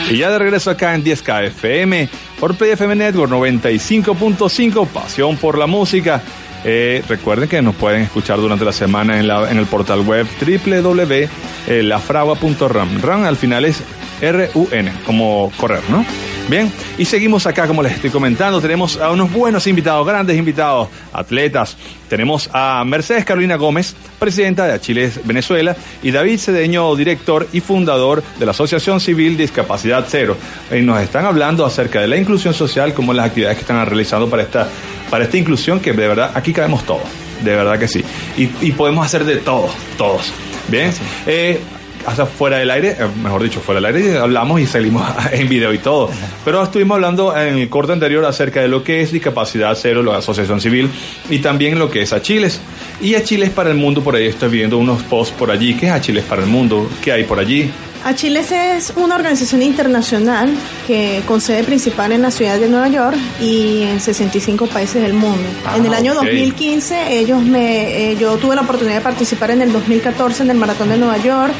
Y 0.09 0.17
ya 0.17 0.29
de 0.29 0.37
regreso 0.39 0.69
acá 0.69 0.93
en 0.93 1.03
10K 1.03 1.47
FM 1.47 2.07
por 2.39 2.55
PFM 2.55 2.95
Network 2.95 3.31
95.5, 3.31 4.87
pasión 4.87 5.35
por 5.37 5.57
la 5.57 5.65
música. 5.67 6.21
Eh, 6.67 7.03
recuerden 7.07 7.47
que 7.47 7.61
nos 7.61 7.75
pueden 7.75 8.01
escuchar 8.01 8.39
durante 8.39 8.65
la 8.65 8.71
semana 8.71 9.19
en, 9.19 9.27
la- 9.27 9.51
en 9.51 9.57
el 9.59 9.67
portal 9.67 9.99
web 10.01 10.25
www.lafragua.ram. 10.41 13.01
Ram 13.01 13.23
al 13.25 13.37
final 13.37 13.65
es 13.65 13.83
R-U-N, 14.21 14.91
como 15.05 15.51
correr, 15.57 15.81
¿no? 15.89 16.05
Bien, 16.47 16.71
y 16.99 17.05
seguimos 17.05 17.47
acá, 17.47 17.65
como 17.65 17.81
les 17.81 17.93
estoy 17.93 18.11
comentando, 18.11 18.61
tenemos 18.61 18.97
a 18.97 19.09
unos 19.09 19.33
buenos 19.33 19.65
invitados, 19.65 20.05
grandes 20.05 20.37
invitados, 20.37 20.89
atletas. 21.11 21.75
Tenemos 22.07 22.51
a 22.53 22.83
Mercedes 22.85 23.25
Carolina 23.25 23.55
Gómez, 23.55 23.95
presidenta 24.19 24.67
de 24.67 24.73
Achiles 24.73 25.25
Venezuela, 25.25 25.75
y 26.03 26.11
David 26.11 26.37
Cedeño, 26.37 26.95
director 26.95 27.47
y 27.51 27.61
fundador 27.61 28.21
de 28.37 28.45
la 28.45 28.51
Asociación 28.51 28.99
Civil 28.99 29.37
Discapacidad 29.37 30.05
Cero. 30.07 30.37
Y 30.71 30.81
nos 30.81 31.01
están 31.01 31.25
hablando 31.25 31.65
acerca 31.65 31.99
de 31.99 32.07
la 32.07 32.17
inclusión 32.17 32.53
social, 32.53 32.93
como 32.93 33.11
las 33.11 33.25
actividades 33.25 33.57
que 33.57 33.61
están 33.61 33.83
realizando 33.83 34.29
para 34.29 34.43
esta, 34.43 34.67
para 35.09 35.23
esta 35.23 35.37
inclusión, 35.37 35.79
que 35.79 35.93
de 35.93 36.07
verdad 36.07 36.29
aquí 36.35 36.53
cabemos 36.53 36.85
todos, 36.85 37.05
de 37.43 37.55
verdad 37.55 37.79
que 37.79 37.87
sí. 37.87 38.03
Y, 38.37 38.51
y 38.61 38.71
podemos 38.73 39.03
hacer 39.03 39.25
de 39.25 39.37
todo, 39.37 39.69
todos. 39.97 40.31
Bien, 40.67 40.91
eh, 41.25 41.59
hasta 42.05 42.25
fuera 42.25 42.57
del 42.57 42.71
aire, 42.71 42.91
eh, 42.91 43.07
mejor 43.21 43.43
dicho, 43.43 43.59
fuera 43.59 43.81
del 43.81 43.95
aire, 43.95 44.17
hablamos 44.17 44.59
y 44.61 44.65
salimos 44.65 45.07
en 45.31 45.49
video 45.49 45.73
y 45.73 45.79
todo. 45.79 46.09
Pero 46.43 46.63
estuvimos 46.63 46.95
hablando 46.95 47.35
en 47.35 47.57
el 47.57 47.69
corte 47.69 47.93
anterior 47.93 48.25
acerca 48.25 48.61
de 48.61 48.67
lo 48.67 48.83
que 48.83 49.01
es 49.01 49.11
discapacidad 49.11 49.77
cero, 49.79 50.03
la 50.03 50.17
asociación 50.17 50.61
civil, 50.61 50.89
y 51.29 51.39
también 51.39 51.79
lo 51.79 51.89
que 51.89 52.01
es 52.01 52.13
Achiles. 52.13 52.59
Y 53.01 53.15
Achiles 53.15 53.49
para 53.49 53.71
el 53.71 53.77
mundo, 53.77 54.01
por 54.01 54.15
ahí 54.15 54.27
estoy 54.27 54.49
viendo 54.49 54.77
unos 54.77 55.03
posts 55.03 55.35
por 55.37 55.51
allí. 55.51 55.75
¿Qué 55.75 55.87
es 55.87 55.91
Achiles 55.91 56.23
para 56.23 56.41
el 56.41 56.47
mundo? 56.47 56.89
¿Qué 57.03 57.11
hay 57.11 57.23
por 57.23 57.39
allí? 57.39 57.71
Achiles 58.05 58.51
es 58.51 58.93
una 58.97 59.15
organización 59.15 59.63
internacional 59.63 60.53
que 60.85 61.23
con 61.25 61.41
sede 61.41 61.63
principal 61.63 62.11
en 62.11 62.21
la 62.21 62.29
ciudad 62.29 62.59
de 62.59 62.69
Nueva 62.69 62.87
York 62.87 63.17
y 63.41 63.81
en 63.81 63.99
65 63.99 64.67
países 64.67 65.01
del 65.01 65.13
mundo. 65.13 65.41
Ah, 65.65 65.75
en 65.75 65.87
el 65.87 65.93
año 65.93 66.11
ok. 66.11 66.19
2015 66.19 67.17
ellos 67.17 67.41
me, 67.41 68.11
eh, 68.11 68.15
yo 68.15 68.37
tuve 68.37 68.55
la 68.55 68.61
oportunidad 68.61 68.97
de 68.97 69.01
participar 69.01 69.49
en 69.49 69.63
el 69.63 69.73
2014 69.73 70.43
en 70.43 70.51
el 70.51 70.57
Maratón 70.57 70.89
de 70.89 70.97
Nueva 70.97 71.17
York 71.17 71.53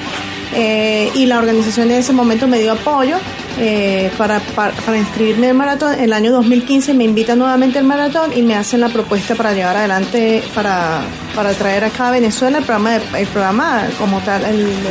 eh, 0.56 1.12
y 1.14 1.26
la 1.26 1.38
organización 1.38 1.92
en 1.92 1.98
ese 1.98 2.14
momento 2.14 2.48
me 2.48 2.60
dio 2.60 2.72
apoyo 2.72 3.18
eh, 3.60 4.10
para, 4.18 4.40
para, 4.40 4.98
inscribirme 4.98 5.50
en 5.50 5.58
maratón. 5.58 6.00
El 6.00 6.14
año 6.14 6.32
2015 6.32 6.94
me 6.94 7.04
invitan 7.04 7.40
nuevamente 7.40 7.78
al 7.78 7.84
maratón 7.86 8.32
y 8.36 8.42
me 8.42 8.56
hacen 8.56 8.80
la 8.80 8.90
propuesta 8.90 9.36
para 9.36 9.54
llevar 9.54 9.76
adelante, 9.76 10.42
para, 10.54 11.02
para 11.36 11.52
traer 11.54 11.84
acá 11.84 12.08
a 12.08 12.12
Venezuela 12.12 12.60
el 12.60 12.64
programa, 12.64 12.96
el 12.96 13.28
programa 13.28 13.84
como 13.98 14.20
tal, 14.22 14.44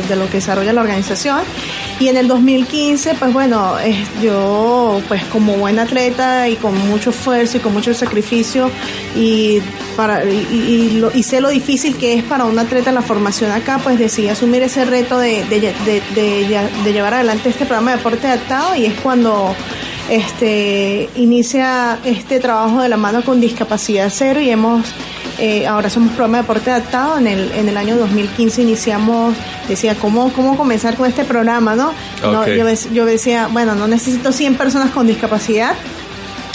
de 0.08 0.16
lo 0.16 0.26
que 0.26 0.34
desarrolla 0.34 0.72
la 0.72 0.82
organización. 0.82 1.40
Y 2.00 2.08
en 2.08 2.16
el 2.16 2.26
2015, 2.26 3.14
pues 3.14 3.32
bueno, 3.32 3.76
yo 4.20 5.00
pues 5.06 5.22
como 5.24 5.54
buen 5.54 5.78
atleta 5.78 6.48
y 6.48 6.56
con 6.56 6.76
mucho 6.88 7.10
esfuerzo 7.10 7.56
y 7.58 7.60
con 7.60 7.72
mucho 7.72 7.94
sacrificio 7.94 8.68
y, 9.16 9.60
para, 9.96 10.24
y, 10.24 10.34
y- 10.50 10.98
lo- 10.98 11.14
y 11.14 11.22
sé 11.22 11.40
lo 11.40 11.50
difícil 11.50 11.96
que 11.96 12.14
es 12.14 12.24
para 12.24 12.46
un 12.46 12.58
atleta 12.58 12.90
la 12.90 13.00
formación 13.02 13.52
acá, 13.52 13.78
pues 13.82 13.96
decidí 13.98 14.28
asumir 14.28 14.62
ese 14.64 14.84
reto 14.84 15.18
de- 15.20 15.44
de- 15.44 15.72
de 16.84 16.92
llevar 16.92 17.14
adelante 17.14 17.48
este 17.50 17.64
programa 17.64 17.92
de 17.92 17.96
deporte 17.98 18.26
adaptado 18.26 18.74
y 18.74 18.86
es 18.86 18.94
cuando 19.00 19.54
este 20.10 21.08
inicia 21.16 21.98
este 22.04 22.40
trabajo 22.40 22.82
de 22.82 22.88
la 22.88 22.96
mano 22.96 23.22
con 23.22 23.40
discapacidad 23.40 24.10
cero 24.12 24.40
y 24.40 24.50
hemos 24.50 24.84
eh, 25.38 25.66
ahora 25.66 25.90
somos 25.90 26.10
programa 26.12 26.38
de 26.38 26.42
deporte 26.42 26.70
adaptado. 26.70 27.18
En 27.18 27.26
el 27.26 27.50
en 27.52 27.68
el 27.68 27.76
año 27.76 27.96
2015 27.96 28.62
iniciamos 28.62 29.34
decía 29.68 29.94
cómo 29.96 30.32
cómo 30.32 30.56
comenzar 30.56 30.96
con 30.96 31.06
este 31.08 31.24
programa 31.24 31.74
no, 31.74 31.92
No, 32.22 32.46
yo, 32.46 32.66
dec- 32.68 32.92
yo 32.92 33.04
decía 33.06 33.48
bueno 33.50 33.74
no 33.74 33.86
necesito 33.88 34.32
100 34.32 34.56
personas 34.56 34.90
con 34.90 35.06
discapacidad. 35.06 35.74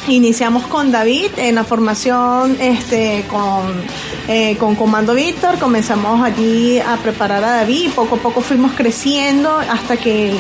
Iniciamos 0.08 0.66
con 0.66 0.92
David 0.92 1.28
en 1.38 1.56
la 1.56 1.64
formación 1.64 2.58
este, 2.60 3.26
con, 3.30 3.74
eh, 4.28 4.56
con 4.58 4.76
Comando 4.76 5.14
Víctor, 5.14 5.60
comenzamos 5.60 6.24
allí 6.24 6.80
a 6.80 6.96
preparar 6.98 7.44
a 7.44 7.52
David 7.58 7.92
poco 7.96 8.16
a 8.16 8.20
poco 8.20 8.42
fuimos 8.42 8.72
creciendo 8.72 9.56
hasta 9.60 9.98
que 9.98 10.34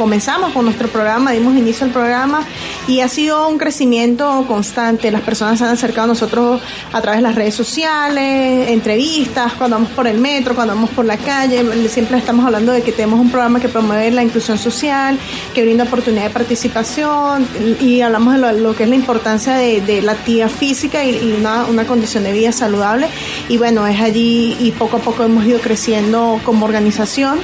comenzamos 0.00 0.54
con 0.54 0.64
nuestro 0.64 0.88
programa, 0.88 1.32
dimos 1.32 1.54
inicio 1.54 1.84
al 1.84 1.92
programa 1.92 2.42
y 2.88 3.00
ha 3.00 3.08
sido 3.08 3.46
un 3.50 3.58
crecimiento 3.58 4.46
constante. 4.48 5.10
Las 5.10 5.20
personas 5.20 5.58
se 5.58 5.64
han 5.66 5.72
acercado 5.72 6.04
a 6.04 6.06
nosotros 6.06 6.62
a 6.90 7.02
través 7.02 7.18
de 7.18 7.22
las 7.22 7.34
redes 7.34 7.54
sociales, 7.54 8.70
entrevistas, 8.70 9.52
cuando 9.52 9.76
vamos 9.76 9.90
por 9.90 10.06
el 10.06 10.16
metro, 10.16 10.54
cuando 10.54 10.74
vamos 10.74 10.88
por 10.88 11.04
la 11.04 11.18
calle, 11.18 11.62
siempre 11.90 12.16
estamos 12.16 12.46
hablando 12.46 12.72
de 12.72 12.80
que 12.80 12.92
tenemos 12.92 13.20
un 13.20 13.30
programa 13.30 13.60
que 13.60 13.68
promueve 13.68 14.10
la 14.10 14.22
inclusión 14.22 14.56
social, 14.56 15.18
que 15.54 15.60
brinda 15.60 15.84
oportunidad 15.84 16.24
de 16.24 16.30
participación 16.30 17.46
y 17.78 18.00
hablamos 18.00 18.32
de 18.40 18.58
lo, 18.58 18.74
que 18.74 18.84
es 18.84 18.88
la 18.88 18.96
importancia 18.96 19.52
de, 19.56 19.82
de 19.82 20.00
la 20.00 20.12
actividad 20.12 20.48
física 20.48 21.04
y, 21.04 21.10
y 21.10 21.36
una, 21.38 21.66
una 21.66 21.86
condición 21.86 22.24
de 22.24 22.32
vida 22.32 22.52
saludable. 22.52 23.06
Y 23.50 23.58
bueno, 23.58 23.86
es 23.86 24.00
allí 24.00 24.56
y 24.60 24.72
poco 24.72 24.96
a 24.96 25.00
poco 25.00 25.24
hemos 25.24 25.44
ido 25.44 25.60
creciendo 25.60 26.40
como 26.42 26.64
organización. 26.64 27.38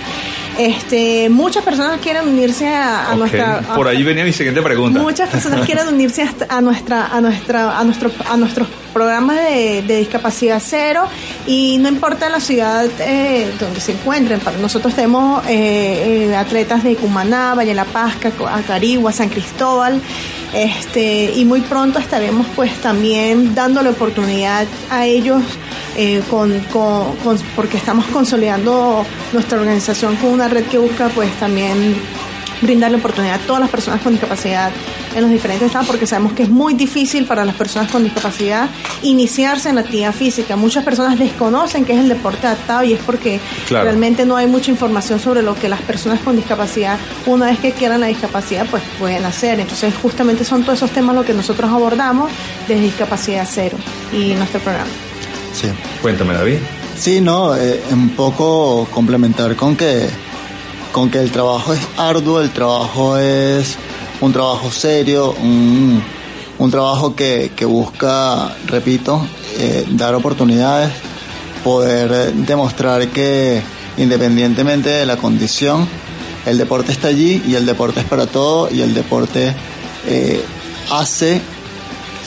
Este, 0.58 1.28
muchas 1.28 1.62
personas 1.64 2.00
quieren 2.00 2.28
unirse 2.28 2.66
a, 2.68 3.14
nuestra... 3.16 3.58
a- 3.58 3.74
Por 3.74 3.88
ahí 3.88 4.02
venía 4.02 4.24
mi 4.24 4.32
siguiente 4.32 4.62
pregunta. 4.62 4.98
Muchas 5.00 5.28
personas 5.28 5.66
quieren 5.66 5.88
unirse 5.92 6.28
a 6.48 6.60
nuestra, 6.60 7.06
a 7.06 7.20
nuestra, 7.20 7.78
a 7.78 7.84
nuestro, 7.84 8.10
a 8.28 8.36
nuestros 8.36 8.68
programas 8.92 9.36
de, 9.36 9.82
de 9.86 9.98
discapacidad 9.98 10.62
cero 10.64 11.04
y 11.46 11.76
no 11.78 11.88
importa 11.88 12.30
la 12.30 12.40
ciudad 12.40 12.86
eh, 13.00 13.52
donde 13.60 13.80
se 13.80 13.92
encuentren. 13.92 14.40
Para 14.40 14.56
nosotros 14.58 14.94
tenemos 14.94 15.44
eh, 15.46 16.28
eh, 16.30 16.36
atletas 16.36 16.82
de 16.82 16.96
Cumaná, 16.96 17.54
Valle 17.54 17.74
La 17.74 17.84
Pasca, 17.84 18.32
Acarigua, 18.54 19.12
San 19.12 19.28
Cristóbal, 19.28 20.00
este 20.54 21.32
y 21.36 21.44
muy 21.44 21.60
pronto 21.60 21.98
estaremos 21.98 22.46
pues 22.56 22.72
también 22.80 23.54
dándole 23.54 23.90
oportunidad 23.90 24.66
a 24.90 25.04
ellos 25.04 25.42
eh, 25.96 26.22
con, 26.30 26.58
con- 26.72 27.16
con- 27.16 27.38
porque 27.54 27.76
estamos 27.78 28.04
consolidando 28.06 29.04
nuestra 29.32 29.58
organización 29.58 30.16
con 30.16 30.30
una 30.30 30.48
red 30.48 30.64
que 30.66 30.78
busca 30.78 31.08
pues 31.08 31.30
también 31.40 31.96
brindarle 32.62 32.96
oportunidad 32.96 33.34
a 33.34 33.38
todas 33.46 33.60
las 33.60 33.68
personas 33.70 34.00
con 34.00 34.12
discapacidad 34.12 34.70
en 35.14 35.20
los 35.22 35.30
diferentes 35.30 35.66
estados, 35.66 35.86
porque 35.86 36.06
sabemos 36.06 36.32
que 36.32 36.42
es 36.44 36.48
muy 36.48 36.72
difícil 36.74 37.24
para 37.26 37.44
las 37.44 37.54
personas 37.54 37.90
con 37.90 38.02
discapacidad 38.02 38.68
iniciarse 39.02 39.68
en 39.68 39.74
la 39.76 39.82
actividad 39.82 40.12
física. 40.14 40.56
Muchas 40.56 40.82
personas 40.84 41.18
desconocen 41.18 41.84
qué 41.84 41.92
es 41.92 41.98
el 42.00 42.08
deporte 42.08 42.46
adaptado 42.46 42.82
y 42.82 42.94
es 42.94 43.00
porque 43.00 43.40
realmente 43.84 44.24
no 44.26 44.36
hay 44.36 44.46
mucha 44.46 44.70
información 44.70 45.20
sobre 45.20 45.42
lo 45.42 45.54
que 45.54 45.68
las 45.68 45.80
personas 45.82 46.20
con 46.20 46.34
discapacidad, 46.36 46.98
una 47.26 47.46
vez 47.46 47.58
que 47.58 47.72
quieran 47.72 48.00
la 48.00 48.06
discapacidad, 48.08 48.66
pues 48.70 48.82
pueden 48.98 49.24
hacer. 49.26 49.60
Entonces, 49.60 49.94
justamente 50.02 50.44
son 50.44 50.62
todos 50.62 50.78
esos 50.78 50.90
temas 50.90 51.14
lo 51.14 51.24
que 51.24 51.34
nosotros 51.34 51.70
abordamos 51.70 52.30
desde 52.68 52.82
Discapacidad 52.82 53.46
Cero 53.50 53.76
y 54.12 54.32
nuestro 54.34 54.60
programa. 54.60 54.88
Sí. 55.60 55.68
Cuéntame, 56.02 56.34
David. 56.34 56.58
Sí, 56.98 57.20
no, 57.20 57.56
eh, 57.56 57.82
un 57.90 58.10
poco 58.10 58.86
complementar 58.92 59.56
con 59.56 59.74
que, 59.74 60.06
con 60.92 61.10
que 61.10 61.18
el 61.18 61.30
trabajo 61.30 61.72
es 61.72 61.80
arduo, 61.96 62.40
el 62.40 62.50
trabajo 62.50 63.16
es 63.16 63.76
un 64.20 64.32
trabajo 64.32 64.70
serio, 64.70 65.34
un, 65.40 66.02
trabajo 66.70 67.14
que, 67.14 67.50
busca, 67.66 68.54
repito, 68.66 69.26
eh, 69.58 69.86
dar 69.90 70.14
oportunidades, 70.14 70.92
poder 71.64 72.34
demostrar 72.34 73.08
que 73.08 73.62
independientemente 73.96 74.90
de 74.90 75.06
la 75.06 75.16
condición, 75.16 75.88
el 76.44 76.58
deporte 76.58 76.92
está 76.92 77.08
allí 77.08 77.42
y 77.46 77.54
el 77.54 77.64
deporte 77.64 78.00
es 78.00 78.06
para 78.06 78.26
todo 78.26 78.68
y 78.70 78.82
el 78.82 78.94
deporte 78.94 79.54
eh, 80.06 80.42
hace 80.90 81.40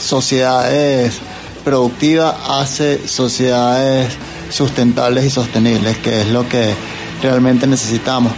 sociedades 0.00 1.20
productivas, 1.60 2.34
hace 2.48 3.06
sociedades 3.06 4.12
sustentables 4.50 5.24
y 5.24 5.30
sostenibles, 5.30 5.98
que 5.98 6.22
es 6.22 6.28
lo 6.28 6.48
que 6.48 6.74
realmente 7.22 7.66
necesitamos. 7.66 8.32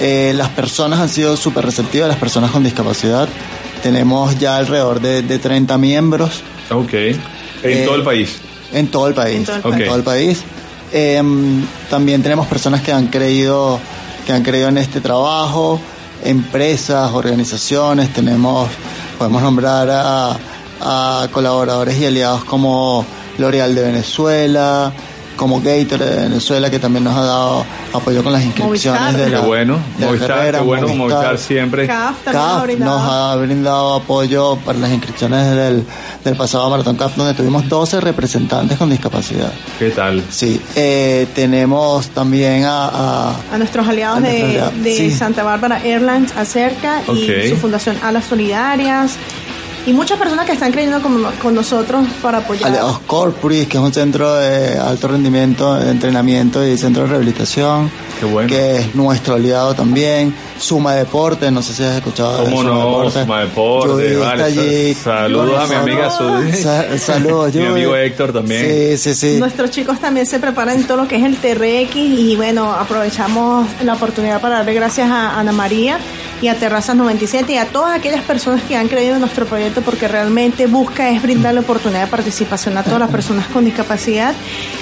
Eh, 0.00 0.32
las 0.36 0.48
personas 0.50 1.00
han 1.00 1.08
sido 1.08 1.36
súper 1.36 1.64
receptivas, 1.64 2.08
las 2.08 2.18
personas 2.18 2.50
con 2.50 2.64
discapacidad. 2.64 3.28
Tenemos 3.82 4.38
ya 4.38 4.56
alrededor 4.56 5.00
de, 5.00 5.22
de 5.22 5.38
30 5.38 5.78
miembros. 5.78 6.42
Ok. 6.70 6.94
¿En 6.94 7.18
eh, 7.62 7.82
todo 7.84 7.94
el 7.94 8.02
país? 8.02 8.36
En 8.72 8.88
todo 8.88 9.08
el 9.08 9.14
país. 9.14 9.48
En 9.48 9.60
todo 9.62 9.96
el, 9.96 10.02
país. 10.02 10.42
Em, 10.92 11.64
también 11.88 12.22
tenemos 12.22 12.46
personas 12.46 12.82
que 12.82 12.92
han 12.92 13.06
creído 13.06 13.80
que 14.24 14.32
han 14.32 14.42
creído 14.42 14.68
en 14.68 14.78
este 14.78 15.00
trabajo, 15.00 15.78
empresas, 16.24 17.12
organizaciones, 17.12 18.12
tenemos, 18.12 18.68
podemos 19.18 19.42
nombrar 19.42 19.88
a, 19.90 20.36
a 20.80 21.28
colaboradores 21.32 21.98
y 21.98 22.06
aliados 22.06 22.44
como 22.44 23.04
L'Oreal 23.38 23.74
de 23.74 23.82
Venezuela, 23.82 24.92
como 25.36 25.60
Gator 25.60 25.98
de 25.98 26.22
Venezuela, 26.22 26.70
que 26.70 26.78
también 26.78 27.04
nos 27.04 27.16
ha 27.16 27.24
dado 27.24 27.66
apoyo 27.92 28.22
con 28.22 28.32
las 28.32 28.44
inscripciones 28.44 29.16
de 29.16 29.30
la, 29.30 29.40
qué 29.40 29.46
bueno, 29.46 29.78
Movistar, 29.98 30.54
qué 30.54 30.60
bueno, 30.60 30.88
Movistar, 30.88 31.38
siempre. 31.38 31.86
CAF, 31.86 32.26
nos 32.78 33.02
ha 33.02 33.36
brindado 33.36 33.94
apoyo 33.94 34.56
para 34.64 34.78
las 34.78 34.90
inscripciones 34.90 35.54
del, 35.54 35.84
del 36.24 36.36
pasado 36.36 36.70
Maratón 36.70 36.96
CAF, 36.96 37.16
donde 37.16 37.34
tuvimos 37.34 37.68
12 37.68 38.00
representantes 38.00 38.78
con 38.78 38.90
discapacidad. 38.90 39.52
¿Qué 39.78 39.90
tal? 39.90 40.22
Sí, 40.30 40.60
eh, 40.76 41.26
tenemos 41.34 42.08
también 42.08 42.64
a... 42.64 43.30
A, 43.52 43.58
nuestros 43.58 43.86
aliados 43.86 44.22
de, 44.22 45.14
Santa 45.16 45.42
Bárbara 45.42 45.82
Airlines, 45.84 46.36
Acerca, 46.36 47.02
y 47.12 47.48
su 47.48 47.56
fundación 47.56 47.96
Alas 48.02 48.24
Solidarias 48.26 49.16
y 49.86 49.92
muchas 49.92 50.18
personas 50.18 50.46
que 50.46 50.52
están 50.52 50.72
creyendo 50.72 51.00
con, 51.02 51.54
nosotros 51.54 52.06
para 52.22 52.38
apoyar. 52.38 52.68
Aliados 52.68 53.00
Corporis, 53.00 53.66
que 53.68 53.76
es 53.76 53.82
un 53.82 53.92
centro 53.92 54.34
de 54.34 54.78
alto 54.78 55.08
rendimiento, 55.08 55.74
de 55.74 55.90
entrenamiento 55.90 56.66
y 56.66 56.76
centro 56.78 57.02
de 57.02 57.10
rehabilitación. 57.10 57.90
Qué 58.18 58.26
bueno. 58.26 58.48
Que 58.48 58.78
es 58.78 58.94
nuestro 58.94 59.34
aliado 59.34 59.74
también. 59.74 60.34
Suma 60.58 60.94
Deporte, 60.94 61.50
no 61.50 61.62
sé 61.62 61.74
si 61.74 61.82
has 61.82 61.96
escuchado 61.96 62.44
¿Cómo 62.44 62.62
no? 62.62 62.78
Deporte. 62.78 63.20
Suma 63.22 63.40
Deporte, 63.40 64.16
vale. 64.16 64.94
saludos 64.94 65.58
a 65.58 65.66
mi 65.66 65.74
amiga 65.74 66.10
Sudi. 66.10 66.52
saludos, 66.98 67.54
Mi 67.54 67.66
amigo 67.66 67.94
Héctor 67.96 68.32
también. 68.32 68.96
Sí, 68.96 68.98
sí, 68.98 69.14
sí. 69.14 69.38
Nuestros 69.38 69.70
chicos 69.70 69.98
también 70.00 70.26
se 70.26 70.38
preparan 70.38 70.76
en 70.76 70.86
todo 70.86 70.98
lo 70.98 71.08
que 71.08 71.16
es 71.16 71.24
el 71.24 71.36
TRX 71.36 71.96
y 71.96 72.36
bueno, 72.36 72.72
aprovechamos 72.72 73.66
la 73.82 73.94
oportunidad 73.94 74.40
para 74.40 74.56
darle 74.56 74.74
gracias 74.74 75.10
a 75.10 75.38
Ana 75.38 75.52
María 75.52 75.98
y 76.44 76.48
a 76.48 76.56
Terrazas 76.56 76.94
97 76.94 77.54
y 77.54 77.56
a 77.56 77.64
todas 77.64 77.96
aquellas 77.96 78.22
personas 78.22 78.62
que 78.64 78.76
han 78.76 78.86
creído 78.88 79.14
en 79.14 79.20
nuestro 79.20 79.46
proyecto 79.46 79.80
porque 79.80 80.08
realmente 80.08 80.66
busca 80.66 81.08
es 81.08 81.22
brindar 81.22 81.54
la 81.54 81.62
oportunidad 81.62 82.02
de 82.02 82.06
participación 82.08 82.76
a 82.76 82.82
todas 82.82 82.98
las 82.98 83.10
personas 83.10 83.46
con 83.46 83.64
discapacidad. 83.64 84.34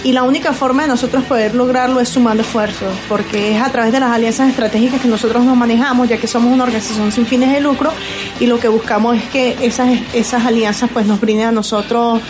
Y 0.03 0.11
la 0.11 0.25
única 0.25 0.53
forma 0.55 0.83
de 0.83 0.89
nosotros 0.89 1.23
poder 1.23 1.55
lograrlo 1.55 2.01
es 2.01 2.09
sumando 2.09 2.43
esfuerzos 2.43 2.93
porque 3.09 3.55
es 3.55 3.63
a 3.63 3.71
través 3.71 3.93
de 3.93 4.01
las 4.01 4.11
alianzas 4.11 4.49
estratégicas 4.51 5.01
que 5.01 5.07
nosotros 5.07 5.45
nos 5.45 5.57
manejamos 5.57 6.09
ya 6.09 6.17
que 6.17 6.27
somos 6.27 6.53
una 6.53 6.65
organización 6.65 7.13
sin 7.13 7.27
fines 7.27 7.53
de 7.53 7.61
lucro 7.61 7.93
y 8.41 8.47
lo 8.47 8.59
que 8.59 8.67
buscamos 8.67 9.17
es 9.17 9.23
que 9.27 9.57
esas, 9.63 9.89
esas 10.15 10.45
alianzas 10.45 10.91
pues 10.93 11.07
nos 11.07 11.21
brinden 11.21 11.47
a 11.47 11.53
nosotros 11.53 12.21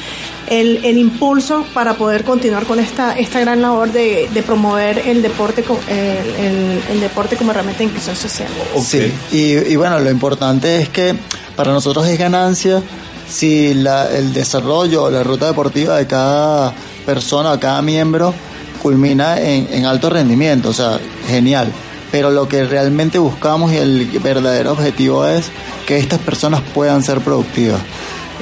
el, 0.48 0.84
el, 0.84 0.98
impulso 0.98 1.64
para 1.72 1.94
poder 1.94 2.24
continuar 2.24 2.64
con 2.66 2.78
esta, 2.78 3.18
esta 3.18 3.40
gran 3.40 3.62
labor 3.62 3.90
de, 3.92 4.28
de 4.32 4.42
promover 4.42 4.98
el 4.98 5.22
deporte, 5.22 5.64
el, 5.88 6.82
el, 6.90 7.00
deporte 7.00 7.36
como 7.36 7.52
herramienta 7.52 7.78
de 7.78 7.84
inclusión 7.84 8.16
social. 8.16 8.48
Sí, 8.84 9.12
y, 9.32 9.72
y, 9.72 9.76
bueno, 9.76 9.98
lo 9.98 10.10
importante 10.10 10.78
es 10.78 10.88
que 10.88 11.14
para 11.56 11.72
nosotros 11.72 12.06
es 12.06 12.18
ganancia 12.18 12.82
si 13.28 13.74
la, 13.74 14.10
el 14.14 14.32
desarrollo, 14.32 15.10
la 15.10 15.22
ruta 15.22 15.46
deportiva 15.46 15.96
de 15.96 16.06
cada 16.06 16.72
persona, 17.06 17.58
cada 17.58 17.80
miembro, 17.82 18.34
culmina 18.82 19.40
en, 19.40 19.68
en 19.72 19.86
alto 19.86 20.10
rendimiento, 20.10 20.70
o 20.70 20.72
sea, 20.72 20.98
genial. 21.28 21.72
Pero 22.10 22.30
lo 22.30 22.46
que 22.46 22.64
realmente 22.64 23.18
buscamos 23.18 23.72
y 23.72 23.78
el 23.78 24.06
verdadero 24.22 24.72
objetivo 24.72 25.26
es 25.26 25.46
que 25.86 25.98
estas 25.98 26.18
personas 26.18 26.60
puedan 26.74 27.02
ser 27.02 27.20
productivas. 27.20 27.80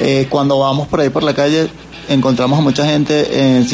Eh, 0.00 0.26
cuando 0.28 0.58
vamos 0.58 0.88
por 0.88 1.00
ahí 1.00 1.10
por 1.10 1.22
la 1.22 1.34
calle, 1.34 1.68
encontramos 2.10 2.58
a 2.58 2.62
mucha 2.62 2.84
gente 2.84 3.64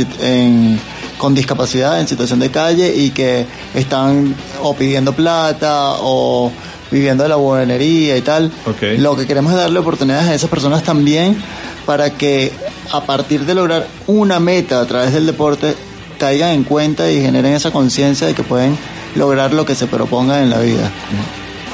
con 1.18 1.34
discapacidad 1.34 1.98
en 1.98 2.06
situación 2.06 2.38
de 2.38 2.50
calle 2.50 2.94
y 2.94 3.10
que 3.10 3.46
están 3.74 4.34
o 4.62 4.74
pidiendo 4.74 5.12
plata 5.12 5.94
o 6.00 6.52
viviendo 6.90 7.24
de 7.24 7.30
la 7.30 7.36
buenería 7.36 8.16
y 8.16 8.20
tal. 8.20 8.52
Lo 8.98 9.16
que 9.16 9.26
queremos 9.26 9.52
es 9.52 9.58
darle 9.58 9.78
oportunidades 9.80 10.28
a 10.28 10.34
esas 10.34 10.50
personas 10.50 10.82
también 10.82 11.36
para 11.84 12.10
que 12.10 12.52
a 12.92 13.00
partir 13.00 13.44
de 13.44 13.54
lograr 13.54 13.88
una 14.06 14.38
meta 14.38 14.80
a 14.80 14.86
través 14.86 15.12
del 15.12 15.26
deporte 15.26 15.74
caigan 16.18 16.50
en 16.50 16.64
cuenta 16.64 17.10
y 17.10 17.20
generen 17.20 17.54
esa 17.54 17.70
conciencia 17.70 18.26
de 18.26 18.34
que 18.34 18.42
pueden 18.42 18.76
lograr 19.14 19.52
lo 19.52 19.64
que 19.64 19.74
se 19.74 19.86
propongan 19.86 20.42
en 20.42 20.50
la 20.50 20.60
vida. 20.60 20.90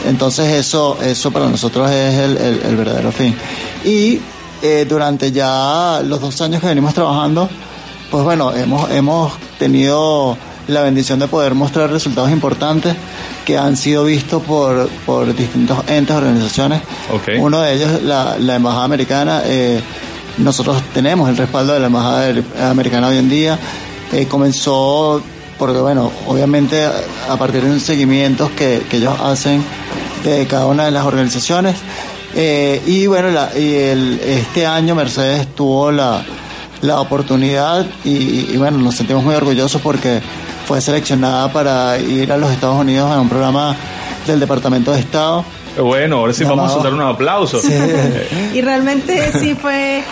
Entonces 0.06 0.52
eso, 0.54 0.98
eso 1.02 1.30
para 1.30 1.48
nosotros 1.48 1.90
es 1.90 2.18
el, 2.18 2.36
el 2.36 2.76
verdadero 2.76 3.10
fin. 3.12 3.34
Y 3.84 4.20
eh, 4.62 4.86
durante 4.88 5.32
ya 5.32 6.00
los 6.04 6.20
dos 6.20 6.40
años 6.40 6.60
que 6.60 6.68
venimos 6.68 6.94
trabajando, 6.94 7.48
pues 8.10 8.24
bueno, 8.24 8.54
hemos, 8.54 8.90
hemos 8.90 9.32
tenido 9.58 10.36
la 10.68 10.82
bendición 10.82 11.18
de 11.18 11.28
poder 11.28 11.54
mostrar 11.54 11.90
resultados 11.90 12.30
importantes 12.30 12.94
que 13.44 13.58
han 13.58 13.76
sido 13.76 14.04
vistos 14.04 14.42
por, 14.42 14.88
por 15.04 15.34
distintos 15.34 15.78
entes, 15.88 16.14
organizaciones. 16.14 16.82
Uno 17.38 17.60
de 17.60 17.74
ellos, 17.74 18.02
la, 18.02 18.36
la 18.38 18.56
Embajada 18.56 18.84
Americana, 18.84 19.42
eh, 19.44 19.80
nosotros 20.38 20.80
tenemos 20.94 21.28
el 21.28 21.36
respaldo 21.36 21.72
de 21.72 21.80
la 21.80 21.86
Embajada 21.86 22.32
Americana 22.70 23.08
hoy 23.08 23.18
en 23.18 23.28
día. 23.28 23.58
Eh, 24.12 24.26
comenzó 24.26 25.22
porque, 25.58 25.78
bueno, 25.78 26.10
obviamente 26.26 26.84
a 26.84 27.36
partir 27.36 27.62
de 27.62 27.70
un 27.70 27.80
seguimiento 27.80 28.50
que, 28.56 28.82
que 28.88 28.98
ellos 28.98 29.18
hacen 29.20 29.64
de 30.24 30.46
cada 30.46 30.66
una 30.66 30.84
de 30.84 30.90
las 30.90 31.04
organizaciones, 31.04 31.76
eh, 32.34 32.82
y 32.86 33.06
bueno, 33.06 33.28
y 33.54 33.74
el, 33.74 34.20
este 34.20 34.66
año 34.66 34.94
Mercedes 34.94 35.54
tuvo 35.54 35.90
la, 35.92 36.22
la 36.82 37.00
oportunidad 37.00 37.86
y, 38.04 38.56
bueno, 38.56 38.78
nos 38.78 38.96
sentimos 38.96 39.22
muy 39.22 39.34
orgullosos 39.34 39.80
porque 39.80 40.20
fue 40.66 40.80
seleccionada 40.80 41.52
para 41.52 41.98
ir 41.98 42.32
a 42.32 42.36
los 42.36 42.50
Estados 42.50 42.80
Unidos 42.80 43.10
a 43.10 43.20
un 43.20 43.28
programa 43.28 43.76
del 44.26 44.40
Departamento 44.40 44.92
de 44.92 45.00
Estado 45.00 45.44
bueno, 45.78 46.18
ahora 46.18 46.32
sí 46.32 46.44
vamos 46.44 46.74
a 46.74 46.82
dar 46.82 46.92
unos 46.92 47.14
aplausos. 47.14 47.64
y 48.54 48.60
realmente 48.60 49.32
sí 49.38 49.54
fue... 49.54 50.02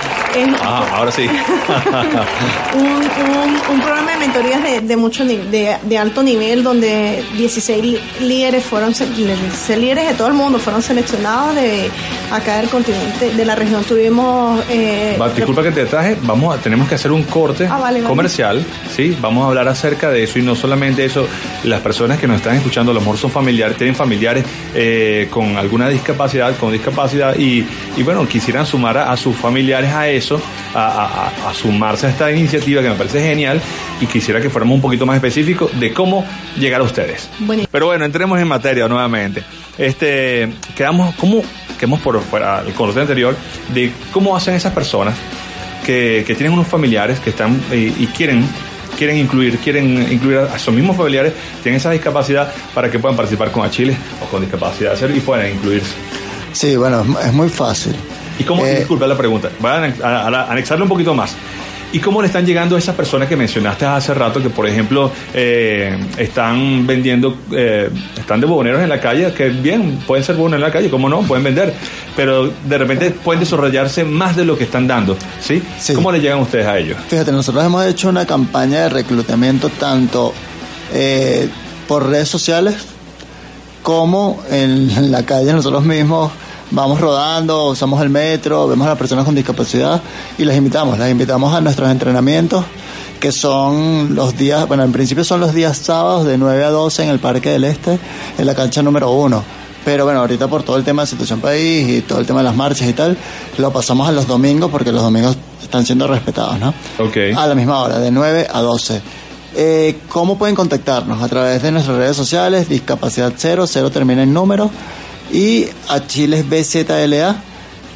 ah, 0.63 0.87
ahora 0.95 1.13
sí. 1.13 1.27
un, 3.71 3.81
programa 3.81 4.13
de 4.13 4.19
mentorías 4.19 4.63
de, 4.63 4.81
de 4.81 4.97
mucho 4.97 5.25
de, 5.25 5.77
de, 5.83 5.99
alto 5.99 6.23
nivel 6.23 6.63
donde 6.63 7.25
16 7.37 8.01
líderes 8.21 8.65
fueron 8.65 8.95
líderes 9.17 10.09
de 10.09 10.15
todo 10.15 10.29
el 10.29 10.35
mundo 10.35 10.59
fueron 10.59 10.83
seleccionados 10.83 11.55
de, 11.55 11.91
acá 12.31 12.59
del 12.59 12.69
continente, 12.69 13.35
de 13.35 13.45
la 13.45 13.55
región. 13.55 13.85
Tuvimos... 13.85 14.63
Eh, 14.71 15.19
disculpa 15.35 15.63
que 15.63 15.73
te 15.73 15.87
traje, 15.87 16.17
vamos 16.23 16.57
a, 16.57 16.61
tenemos 16.61 16.89
que 16.89 16.95
hacer 16.95 17.13
un 17.13 17.23
corte 17.25 17.67
ah, 17.71 17.93
comercial, 18.07 18.65
¿sí? 18.95 19.17
Vamos 19.21 19.45
a 19.45 19.49
hablar 19.49 19.69
acerca 19.69 20.11
de 20.11 20.23
eso 20.23 20.39
y 20.39 20.43
no 20.43 20.55
solamente 20.55 21.05
eso, 21.05 21.27
las 21.65 21.81
personas 21.81 22.19
que 22.19 22.27
nos 22.27 22.37
están 22.37 22.57
escuchando 22.57 22.93
a 22.93 22.95
lo 22.95 23.01
mejor 23.01 23.19
son 23.19 23.31
familiares, 23.31 23.77
tienen 23.77 23.95
familiares 23.95 24.45
eh, 24.75 25.29
con 25.31 25.50
alguna 25.57 25.89
discapacidad, 25.89 26.57
con 26.57 26.73
discapacidad 26.73 27.37
y, 27.39 27.67
y 27.97 28.03
bueno, 28.03 28.27
quisieran 28.27 28.67
sumar 28.67 28.99
a, 28.99 29.17
sus 29.17 29.37
familiares 29.37 29.91
a 29.93 30.09
eso, 30.09 30.41
a, 30.75 31.31
a, 31.49 31.55
sumarse 31.55 32.07
a 32.07 32.11
esta 32.11 32.31
iniciativa 32.33 32.83
que 32.83 32.89
me 32.89 32.95
parece 32.95 33.21
genial 33.23 33.61
y 34.01 34.07
quisiera 34.07 34.41
que 34.41 34.51
fuéramos 34.51 34.77
un 34.77 34.81
poquito 34.81 35.07
más 35.07 35.17
específicos 35.17 35.79
de 35.79 35.93
cómo 35.93 36.25
llegar 36.59 36.81
a 36.81 36.85
ustedes. 36.85 37.29
Pero 37.71 37.87
bueno, 37.87 38.05
entremos 38.05 38.39
en 38.41 38.49
materia 38.49 38.89
nuevamente. 38.89 39.43
Este, 39.79 40.49
quedamos, 40.77 41.15
¿cómo 41.17 41.43
quedamos 41.79 42.01
por 42.01 42.21
fuera 42.21 42.59
el 42.67 42.75
conocimiento 42.75 43.13
anterior 43.13 43.37
de 43.73 43.91
cómo 44.13 44.37
hacen 44.37 44.55
esas 44.55 44.73
personas 44.73 45.15
que, 45.87 46.25
que 46.27 46.35
tienen 46.35 46.53
unos 46.53 46.67
familiares 46.67 47.21
que 47.21 47.31
están 47.31 47.59
eh, 47.71 47.93
y 47.99 48.07
quieren 48.09 48.47
quieren 49.01 49.17
incluir, 49.17 49.57
quieren 49.61 50.13
incluir 50.13 50.41
a 50.41 50.59
sus 50.59 50.75
mismos 50.75 50.95
familiares, 50.95 51.33
tienen 51.63 51.79
esa 51.79 51.91
discapacidad 51.91 52.53
para 52.75 52.91
que 52.91 52.99
puedan 52.99 53.17
participar 53.17 53.51
con 53.51 53.69
Chile 53.71 53.97
o 54.23 54.27
con 54.27 54.43
discapacidad 54.43 54.95
y 55.09 55.21
puedan 55.21 55.51
incluirse. 55.51 55.95
Sí, 56.53 56.77
bueno, 56.77 57.03
es 57.25 57.33
muy 57.33 57.49
fácil. 57.49 57.97
¿Y 58.39 58.45
cómo, 58.45 58.67
eh, 58.67 58.81
disculpa 58.81 59.07
la 59.07 59.17
pregunta, 59.17 59.49
voy 59.59 59.71
a, 59.71 60.51
anexarle 60.51 60.83
un 60.83 60.91
poquito 60.91 61.15
más. 61.15 61.35
¿Y 61.93 61.99
cómo 61.99 62.21
le 62.21 62.29
están 62.29 62.47
llegando 62.47 62.77
a 62.77 62.79
esas 62.79 62.95
personas 62.95 63.29
que 63.29 63.37
mencionaste 63.37 63.85
hace 63.85 64.15
rato 64.15 64.41
que, 64.41 64.49
por 64.51 64.67
ejemplo, 64.67 65.11
eh, 65.35 65.99
están 66.17 66.87
vendiendo, 66.87 67.37
eh, 67.53 67.91
están 68.17 68.41
de 68.41 68.47
buhoneros 68.47 68.81
en 68.81 68.89
la 68.89 69.01
calle, 69.01 69.33
que 69.33 69.49
bien, 69.49 69.99
pueden 70.07 70.25
ser 70.25 70.37
buhoneros 70.37 70.63
en 70.63 70.69
la 70.69 70.73
calle, 70.73 70.89
¿cómo 70.89 71.09
no? 71.09 71.23
Pueden 71.23 71.43
vender, 71.43 71.75
pero 72.15 72.47
de 72.49 72.79
repente 72.79 73.11
pueden 73.11 73.41
desarrollarse 73.41 74.05
más 74.05 74.37
de 74.37 74.45
lo 74.45 74.57
que 74.57 74.65
están 74.65 74.87
dando, 74.87 75.17
¿sí? 75.41 75.63
cómo 75.95 76.13
le 76.13 76.21
llegan 76.21 76.39
ustedes 76.39 76.67
a 76.67 76.79
ellos? 76.79 76.97
Fíjate, 77.09 77.33
nosotros 77.33 77.65
hemos 77.65 77.85
hecho 77.87 78.09
una 78.09 78.25
campaña 78.25 78.83
de 78.83 78.89
reclutamiento 78.91 79.69
tanto 79.69 80.33
eh, 80.93 81.49
por 81.89 82.09
redes 82.09 82.29
sociales 82.29 82.77
como 83.83 84.43
en 84.51 85.11
la 85.11 85.25
calle 85.25 85.53
nosotros 85.53 85.85
mismos 85.85 86.31
vamos 86.71 87.01
rodando, 87.01 87.67
usamos 87.67 88.01
el 88.03 88.11
metro, 88.11 88.69
vemos 88.69 88.87
a 88.87 88.91
las 88.91 88.99
personas 88.99 89.25
con 89.25 89.35
discapacidad 89.35 90.01
y 90.39 90.45
las 90.45 90.57
invitamos, 90.57 90.99
las 90.99 91.11
invitamos 91.11 91.55
a 91.55 91.61
nuestros 91.61 91.91
entrenamientos 91.91 92.65
que 93.21 93.33
son 93.33 94.15
los 94.15 94.37
días, 94.37 94.67
bueno, 94.67 94.83
en 94.83 94.93
principio 94.93 95.25
son 95.25 95.41
los 95.41 95.53
días 95.53 95.77
sábados 95.77 96.27
de 96.27 96.39
9 96.39 96.65
a 96.65 96.71
12 96.71 97.05
en 97.05 97.11
el 97.11 97.19
Parque 97.19 97.51
del 97.51 97.65
Este, 97.65 97.99
en 98.39 98.47
la 98.47 98.55
cancha 98.55 98.83
número 98.83 99.11
1. 99.11 99.45
Pero 99.85 100.05
bueno, 100.05 100.21
ahorita 100.21 100.49
por 100.49 100.63
todo 100.63 100.77
el 100.77 100.85
tema 100.85 101.03
de 101.03 101.09
situación 101.09 101.41
país 101.41 101.89
y 101.89 102.01
todo 102.03 102.19
el 102.19 102.27
tema 102.27 102.41
de 102.41 102.45
las 102.45 102.57
marchas 102.57 102.89
y 102.89 102.93
tal, 102.93 103.17
lo 103.59 103.73
pasamos 103.73 104.09
a 104.09 104.13
los 104.13 104.27
domingos 104.27 104.71
porque 104.71 104.93
los 104.93 105.03
domingos 105.03 105.37
están 105.63 105.85
siendo 105.85 106.07
respetados, 106.07 106.59
¿no? 106.59 106.75
Ok. 106.99 107.17
A 107.37 107.47
la 107.47 107.55
misma 107.55 107.81
hora, 107.81 107.99
de 107.99 108.11
9 108.11 108.49
a 108.51 108.61
12. 108.61 109.01
Eh, 109.57 109.99
¿Cómo 110.09 110.39
pueden 110.39 110.55
contactarnos? 110.55 111.23
A 111.23 111.29
través 111.29 111.63
de 111.63 111.73
nuestras 111.73 111.97
redes 111.97 112.17
sociales, 112.17 112.69
Discapacidad 112.69 113.33
Cero, 113.37 113.67
Cero 113.67 113.91
termina 113.91 114.23
en 114.23 114.33
número, 114.33 114.71
y 115.33 115.67
a 115.89 116.07
Chiles 116.07 116.49
BZLA 116.49 117.37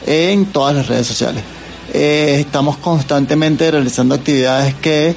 en 0.06 0.46
todas 0.46 0.74
las 0.74 0.86
redes 0.86 1.06
sociales. 1.06 1.42
Eh, 1.92 2.38
estamos 2.40 2.76
constantemente 2.78 3.70
realizando 3.70 4.14
actividades 4.14 4.74
que 4.74 5.14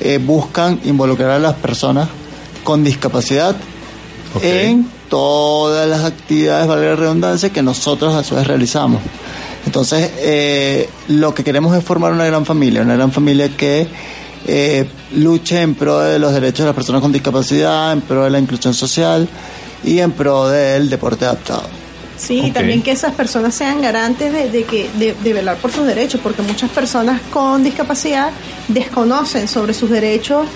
eh, 0.00 0.18
buscan 0.18 0.80
involucrar 0.84 1.30
a 1.30 1.38
las 1.38 1.54
personas 1.54 2.08
con 2.62 2.82
discapacidad 2.82 3.54
en 4.42 4.88
todas 5.08 5.88
las 5.88 6.04
actividades, 6.04 6.66
valga 6.66 6.86
la 6.86 6.96
redundancia, 6.96 7.50
que 7.50 7.62
nosotros 7.62 8.14
a 8.14 8.24
su 8.24 8.34
vez 8.34 8.46
realizamos. 8.46 9.00
Entonces, 9.64 10.10
eh, 10.18 10.88
lo 11.08 11.34
que 11.34 11.44
queremos 11.44 11.76
es 11.76 11.84
formar 11.84 12.12
una 12.12 12.24
gran 12.24 12.44
familia, 12.44 12.82
una 12.82 12.94
gran 12.94 13.12
familia 13.12 13.48
que 13.56 13.86
luche 15.12 15.60
en 15.62 15.74
pro 15.74 16.00
de 16.00 16.18
los 16.18 16.32
derechos 16.32 16.60
de 16.60 16.66
las 16.66 16.74
personas 16.74 17.00
con 17.00 17.12
discapacidad, 17.12 17.92
en 17.92 18.00
pro 18.00 18.24
de 18.24 18.30
la 18.30 18.38
inclusión 18.38 18.74
social 18.74 19.28
y 19.84 20.00
en 20.00 20.12
pro 20.12 20.48
del 20.48 20.90
deporte 20.90 21.24
adaptado. 21.24 21.68
Sí, 22.16 22.40
y 22.44 22.50
también 22.52 22.80
que 22.80 22.92
esas 22.92 23.12
personas 23.14 23.54
sean 23.54 23.82
garantes 23.82 24.32
de, 24.32 24.64
que 24.64 24.88
de, 24.96 25.32
velar 25.32 25.56
por 25.56 25.72
sus 25.72 25.84
derechos, 25.84 26.20
porque 26.22 26.42
muchas 26.42 26.70
personas 26.70 27.20
con 27.32 27.64
discapacidad 27.64 28.30
desconocen 28.68 29.48
sobre 29.48 29.74
sus 29.74 29.90
derechos 29.90 30.46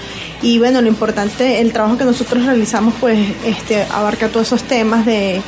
y 0.40 0.58
bueno, 0.58 0.80
lo 0.80 0.86
importante, 0.86 1.60
el 1.60 1.72
trabajo 1.72 1.98
que 1.98 2.04
nosotros 2.04 2.44
realizamos 2.44 2.94
pues 3.00 3.18
este 3.44 3.82
abarca 3.90 4.28
todos 4.28 4.46
esos 4.46 4.62
temas 4.62 5.04
de, 5.04 5.42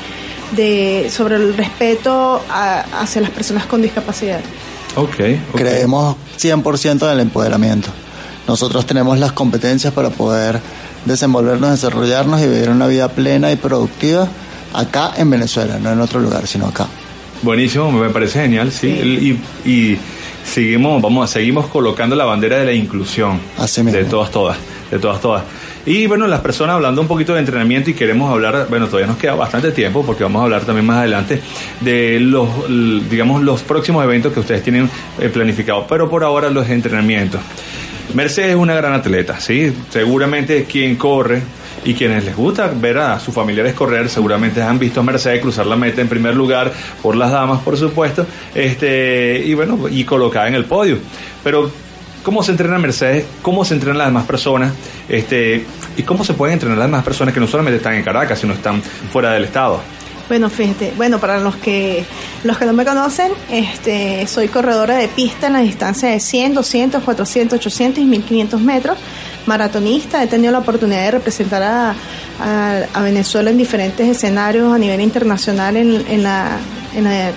de 0.57 1.09
sobre 1.15 1.37
el 1.37 1.57
respeto 1.57 2.43
hacia 2.51 3.23
las 3.23 3.31
personas 3.31 3.67
con 3.67 3.81
discapacidad. 3.81 4.41
Okay, 4.97 5.41
ok. 5.53 5.59
Creemos 5.59 6.17
100% 6.39 7.07
en 7.07 7.11
el 7.13 7.21
empoderamiento. 7.21 7.89
Nosotros 8.49 8.85
tenemos 8.85 9.17
las 9.19 9.31
competencias 9.31 9.93
para 9.95 10.11
poder 10.11 10.61
desenvolvernos, 11.05 11.71
desarrollarnos 11.71 12.41
y 12.41 12.47
vivir 12.47 12.71
una 12.71 12.87
vida 12.87 13.09
plena 13.09 13.51
y 13.53 13.57
productiva 13.57 14.29
acá 14.73 15.13
en 15.17 15.31
Venezuela, 15.31 15.79
no 15.79 15.91
en 15.91 16.01
otro 16.01 16.21
lugar, 16.21 16.47
sino 16.47 16.67
acá. 16.67 16.87
Buenísimo, 17.43 17.91
me 17.91 18.11
parece 18.11 18.43
genial, 18.43 18.71
sí. 18.71 19.39
Y, 19.65 19.97
seguimos, 20.45 21.01
vamos, 21.01 21.31
seguimos 21.31 21.67
colocando 21.67 22.17
la 22.17 22.25
bandera 22.25 22.59
de 22.59 22.65
la 22.67 22.73
inclusión. 22.73 23.41
Así 23.59 23.83
De 23.83 24.05
todas, 24.05 24.31
todas, 24.31 24.59
de 24.91 24.99
todas, 24.99 25.21
todas. 25.21 25.45
Y 25.87 26.07
bueno, 26.07 26.27
las 26.27 26.41
personas 26.41 26.75
hablando 26.75 27.01
un 27.01 27.09
poquito 27.09 27.33
de 27.33 27.41
entrenamiento 27.41 27.89
y 27.89 27.95
queremos 27.95 28.31
hablar, 28.31 28.67
bueno, 28.69 28.87
todavía 28.87 29.07
nos 29.07 29.17
queda 29.17 29.35
bastante 29.35 29.73
tiempo 29.73 30.05
porque 30.05 30.23
vamos 30.23 30.41
a 30.41 30.45
hablar 30.45 30.65
también 30.65 30.85
más 30.85 30.99
adelante 30.99 31.41
de 31.81 32.21
los, 32.21 32.49
digamos, 33.09 33.43
los 33.43 33.63
próximos 33.63 34.05
eventos 34.05 34.33
que 34.33 34.41
ustedes 34.41 34.63
tienen 34.63 34.91
eh, 35.19 35.31
planificados, 35.31 35.87
pero 35.89 36.11
por 36.11 36.23
ahora 36.23 36.51
los 36.51 36.69
entrenamientos. 36.69 37.41
Mercedes 38.15 38.51
es 38.51 38.57
una 38.57 38.75
gran 38.75 38.93
atleta, 38.93 39.41
¿sí? 39.41 39.73
Seguramente 39.91 40.65
quien 40.65 40.97
corre 40.97 41.43
y 41.85 41.95
quienes 41.95 42.25
les 42.25 42.37
gusta 42.37 42.71
ver 42.75 42.99
a 42.99 43.19
sus 43.21 43.35
familiares 43.35 43.75
correr, 43.75 44.09
seguramente 44.09 44.63
han 44.63 44.79
visto 44.79 45.01
a 45.01 45.03
Mercedes 45.03 45.41
cruzar 45.41 45.67
la 45.67 45.77
meta 45.77 46.01
en 46.01 46.09
primer 46.09 46.35
lugar 46.35 46.73
por 47.03 47.17
las 47.17 47.31
damas, 47.31 47.61
por 47.61 47.77
supuesto, 47.77 48.27
este, 48.55 49.43
y 49.45 49.55
bueno, 49.55 49.89
y 49.89 50.05
colocada 50.05 50.49
en 50.49 50.55
el 50.55 50.65
podio. 50.65 50.99
Pero, 51.43 51.71
¿cómo 52.23 52.43
se 52.43 52.53
entrena 52.53 52.79
Mercedes? 52.79 53.25
¿Cómo 53.43 53.65
se 53.65 53.75
entrenan 53.75 53.99
las 53.99 54.09
demás 54.09 54.25
personas? 54.25 54.73
Este, 55.09 55.65
¿Y 55.97 56.03
cómo 56.03 56.25
se 56.25 56.35
pueden 56.35 56.55
entrenar 56.55 56.79
las 56.79 56.87
demás 56.87 57.05
personas 57.05 57.35
que 57.35 57.41
no 57.41 57.47
solamente 57.47 57.79
están 57.79 57.95
en 57.95 58.03
Caracas, 58.03 58.39
sino 58.39 58.55
están 58.55 58.83
fuera 58.83 59.33
del 59.33 59.45
estado? 59.45 59.81
Bueno, 60.31 60.49
fíjate, 60.49 60.93
bueno, 60.97 61.19
para 61.19 61.41
los 61.41 61.57
que 61.57 62.05
los 62.45 62.57
que 62.57 62.65
no 62.65 62.73
me 62.73 62.85
conocen, 62.85 63.33
este, 63.51 64.29
soy 64.29 64.47
corredora 64.47 64.95
de 64.95 65.09
pista 65.09 65.49
en 65.49 65.55
la 65.55 65.59
distancia 65.59 66.09
de 66.09 66.21
100, 66.21 66.55
200, 66.55 67.03
400, 67.03 67.59
800 67.59 68.05
y 68.05 68.07
1500 68.07 68.61
metros, 68.61 68.97
maratonista, 69.47 70.23
he 70.23 70.29
tenido 70.29 70.53
la 70.53 70.61
oportunidad 70.61 71.03
de 71.03 71.11
representar 71.11 71.65
a, 71.65 71.97
a, 72.95 73.03
Venezuela 73.03 73.51
en 73.51 73.57
diferentes 73.57 74.07
escenarios 74.07 74.73
a 74.73 74.79
nivel 74.79 75.01
internacional 75.01 75.77
en, 75.77 76.07
en 76.07 76.23
la 76.23 76.59
en 76.95 77.05
la, 77.05 77.33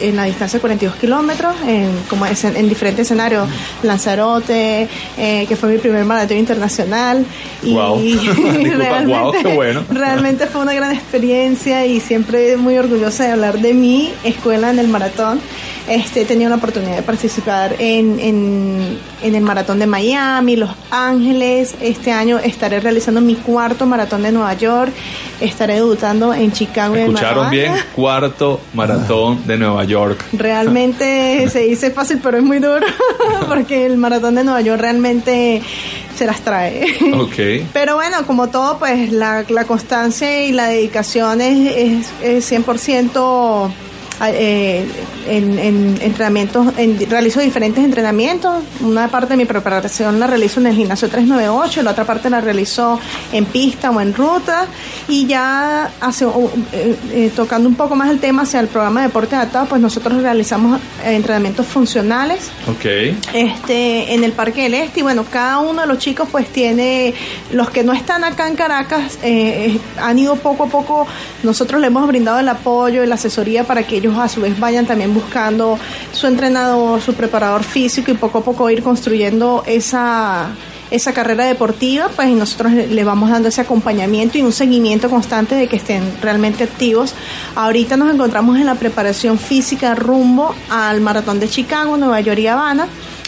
en 0.00 0.16
la 0.16 0.24
distancia 0.24 0.58
de 0.58 0.60
42 0.60 0.96
kilómetros, 0.96 1.54
en, 1.66 1.90
como 2.08 2.26
es 2.26 2.44
en, 2.44 2.68
diferentes 2.68 3.06
escenarios, 3.06 3.48
Lanzarote, 3.82 4.88
eh, 5.18 5.46
que 5.48 5.56
fue 5.56 5.70
mi 5.70 5.78
primer 5.78 6.04
maratón 6.04 6.38
internacional. 6.38 7.24
Y 7.62 7.74
realmente, 8.76 9.54
bueno. 9.54 9.84
realmente 9.90 10.46
fue 10.46 10.62
una 10.62 10.74
gran 10.74 10.92
experiencia 10.92 11.86
y 11.86 12.00
siempre 12.00 12.56
muy 12.56 12.76
orgullosa 12.76 13.24
de 13.24 13.32
hablar 13.32 13.58
de 13.58 13.74
mi 13.74 14.12
escuela 14.24 14.70
en 14.70 14.78
el 14.78 14.88
maratón. 14.88 15.40
Este, 15.88 16.22
he 16.22 16.24
tenido 16.24 16.48
la 16.48 16.56
oportunidad 16.56 16.96
de 16.96 17.02
participar 17.02 17.76
en, 17.78 18.18
en, 18.18 18.98
en 19.24 19.34
el 19.34 19.42
maratón 19.42 19.78
de 19.78 19.86
Miami, 19.86 20.54
Los 20.54 20.70
Ángeles. 20.90 21.74
Este 21.80 22.12
año 22.12 22.38
estaré 22.38 22.78
realizando 22.78 23.22
mi 23.22 23.34
cuarto 23.36 23.86
maratón 23.86 24.22
de 24.22 24.30
Nueva 24.30 24.52
York. 24.52 24.92
Estaré 25.40 25.76
debutando 25.76 26.34
en 26.34 26.52
Chicago. 26.52 26.94
¿Escucharon 26.94 27.50
bien? 27.50 27.72
Cuarto 27.96 28.60
maratón 28.74 29.46
de 29.46 29.56
Nueva 29.56 29.84
York. 29.84 30.22
Realmente 30.34 31.48
se 31.50 31.60
dice 31.60 31.90
fácil, 31.90 32.20
pero 32.22 32.36
es 32.36 32.44
muy 32.44 32.58
duro 32.58 32.86
porque 33.48 33.86
el 33.86 33.96
maratón 33.96 34.34
de 34.34 34.44
Nueva 34.44 34.60
York 34.60 34.80
realmente 34.80 35.62
se 36.14 36.26
las 36.26 36.42
trae. 36.42 36.84
Ok. 37.14 37.66
Pero 37.72 37.94
bueno, 37.94 38.26
como 38.26 38.48
todo, 38.48 38.78
pues 38.78 39.10
la, 39.10 39.46
la 39.48 39.64
constancia 39.64 40.44
y 40.44 40.52
la 40.52 40.66
dedicación 40.66 41.40
es, 41.40 42.06
es, 42.22 42.46
es 42.52 42.52
100% 42.52 43.72
eh, 44.22 44.86
en, 45.26 45.98
entrenamientos, 46.00 46.72
en, 46.76 47.10
realizo 47.10 47.40
diferentes 47.40 47.84
entrenamientos. 47.84 48.62
Una 48.80 49.08
parte 49.08 49.30
de 49.30 49.38
mi 49.38 49.44
preparación 49.44 50.20
la 50.20 50.26
realizo 50.26 50.60
en 50.60 50.68
el 50.68 50.76
gimnasio 50.76 51.08
398, 51.08 51.82
la 51.82 51.90
otra 51.90 52.04
parte 52.04 52.30
la 52.30 52.40
realizo 52.40 53.00
en 53.32 53.44
pista 53.46 53.90
o 53.90 54.00
en 54.00 54.14
ruta. 54.14 54.66
Y 55.08 55.26
ya 55.26 55.90
hace, 56.00 56.26
eh, 56.26 56.96
eh, 57.12 57.32
tocando 57.34 57.68
un 57.68 57.74
poco 57.74 57.96
más 57.96 58.10
el 58.10 58.20
tema 58.20 58.42
hacia 58.42 58.60
el 58.60 58.68
programa 58.68 59.00
de 59.00 59.08
deporte 59.08 59.34
adaptado, 59.34 59.66
pues 59.66 59.80
nosotros 59.80 60.22
realizamos 60.22 60.80
entrenamientos 61.04 61.66
funcionales. 61.66 62.50
Okay. 62.76 63.18
Este, 63.32 64.14
en 64.14 64.22
el 64.22 64.32
Parque 64.32 64.62
del 64.62 64.74
Este. 64.74 65.00
Y 65.00 65.02
bueno, 65.02 65.24
cada 65.28 65.58
uno 65.58 65.80
de 65.80 65.86
los 65.88 65.98
chicos 65.98 66.28
pues 66.30 66.48
tiene, 66.48 67.14
los 67.50 67.70
que 67.70 67.82
no 67.82 67.92
están 67.92 68.22
acá 68.22 68.46
en 68.46 68.54
Caracas, 68.54 69.18
han 70.00 70.18
ido 70.18 70.36
poco 70.36 70.64
a 70.64 70.66
poco, 70.68 71.06
nosotros 71.42 71.80
le 71.80 71.88
hemos 71.88 72.06
brindado 72.06 72.38
el 72.38 72.48
apoyo 72.48 73.02
y 73.02 73.06
la 73.06 73.16
asesoría 73.16 73.64
para 73.64 73.82
que 73.82 74.03
ellos 74.04 74.18
a 74.18 74.28
su 74.28 74.42
vez 74.42 74.58
vayan 74.60 74.86
también 74.86 75.14
buscando 75.14 75.78
su 76.12 76.26
entrenador, 76.26 77.00
su 77.00 77.14
preparador 77.14 77.64
físico 77.64 78.10
y 78.10 78.14
poco 78.14 78.38
a 78.38 78.44
poco 78.44 78.68
ir 78.70 78.82
construyendo 78.82 79.62
esa 79.66 80.48
esa 80.90 81.12
carrera 81.12 81.44
deportiva, 81.46 82.08
pues 82.14 82.28
nosotros 82.28 82.72
le 82.72 83.04
vamos 83.04 83.30
dando 83.30 83.48
ese 83.48 83.62
acompañamiento 83.62 84.38
y 84.38 84.42
un 84.42 84.52
seguimiento 84.52 85.10
constante 85.10 85.54
de 85.56 85.66
que 85.66 85.76
estén 85.76 86.04
realmente 86.20 86.62
activos. 86.62 87.14
Ahorita 87.56 87.96
nos 87.96 88.14
encontramos 88.14 88.58
en 88.58 88.66
la 88.66 88.76
preparación 88.76 89.38
física 89.38 89.94
rumbo 89.94 90.54
al 90.68 91.00
Maratón 91.00 91.40
de 91.40 91.48
Chicago, 91.48 91.96
Nueva 91.96 92.20
York 92.20 92.38
y 92.38 92.46
Habana 92.46 92.86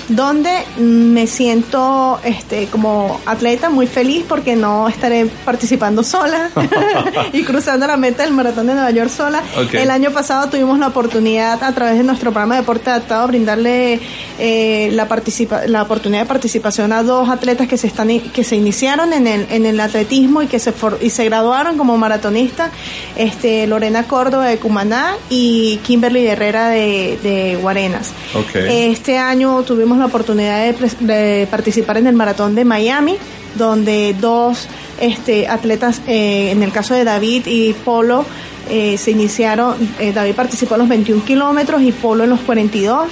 donde 0.09 0.51
me 0.79 1.27
siento 1.27 2.21
este 2.25 2.67
como 2.67 3.21
atleta 3.27 3.71
muy 3.71 3.87
feliz 3.87 4.25
porque 4.29 4.55
no 4.55 4.89
estaré 4.89 5.27
participando 5.45 6.03
sola 6.03 6.51
y 7.33 7.43
cruzando 7.43 7.87
la 7.87 7.97
meta 7.97 8.23
del 8.23 8.33
maratón 8.33 8.69
de 8.69 8.75
Nueva 8.75 8.91
York 8.91 9.11
sola. 9.11 9.43
El 9.73 9.91
año 9.91 10.11
pasado 10.11 10.49
tuvimos 10.49 10.79
la 10.79 10.89
oportunidad 10.89 11.63
a 11.63 11.73
través 11.73 11.99
de 11.99 12.05
nuestro 12.05 12.31
programa 12.31 12.55
de 12.55 12.61
deporte 12.61 12.91
adaptado 12.91 13.27
brindarle 13.27 14.01
eh, 14.39 14.91
la 14.93 15.09
participa 15.09 15.67
la 15.67 15.83
oportunidad 15.83 16.23
de 16.23 16.29
participación 16.29 16.93
a 16.93 17.03
dos 17.03 17.29
atletas 17.29 17.67
que 17.67 17.77
se 17.77 17.87
están 17.87 18.07
que 18.07 18.45
se 18.45 18.55
iniciaron 18.55 19.13
en 19.13 19.27
el, 19.27 19.47
en 19.51 19.67
el 19.67 19.81
atletismo 19.81 20.43
y 20.43 20.47
que 20.47 20.59
se 20.61 20.73
y 21.01 21.11
se 21.11 21.25
graduaron 21.25 21.77
como 21.77 21.97
maratonistas, 21.97 22.71
este 23.17 23.67
Lorena 23.67 24.05
Córdoba 24.05 24.47
de 24.47 24.59
Cumaná 24.59 25.15
y 25.29 25.79
Kimberly 25.79 26.27
Herrera 26.27 26.69
de, 26.69 27.19
de 27.23 27.57
Guarenas. 27.57 28.13
Este 28.55 29.19
año 29.19 29.63
tuvimos 29.63 29.96
la 29.99 30.07
oportunidad 30.07 30.75
de, 31.01 31.49
participar 31.51 31.99
en 31.99 32.07
el 32.07 32.15
maratón 32.15 32.55
de 32.55 32.65
Miami, 32.65 33.17
donde 33.57 34.15
dos 34.21 34.69
este, 35.01 35.49
atletas, 35.49 36.01
eh, 36.07 36.51
en 36.51 36.63
el 36.63 36.73
caso 36.73 36.95
de 36.95 37.05
David 37.05 37.47
y 37.47 37.73
Polo, 37.73 38.25
eh, 38.69 38.99
se 38.99 39.13
iniciaron, 39.13 39.77
eh, 40.01 40.13
David 40.13 40.35
participó 40.35 40.75
en 40.75 40.81
los 40.81 40.89
21 40.89 41.25
kilómetros 41.25 41.83
y 41.83 41.93
Polo 41.93 42.25
en 42.25 42.31
los 42.31 42.41
42. 42.41 43.09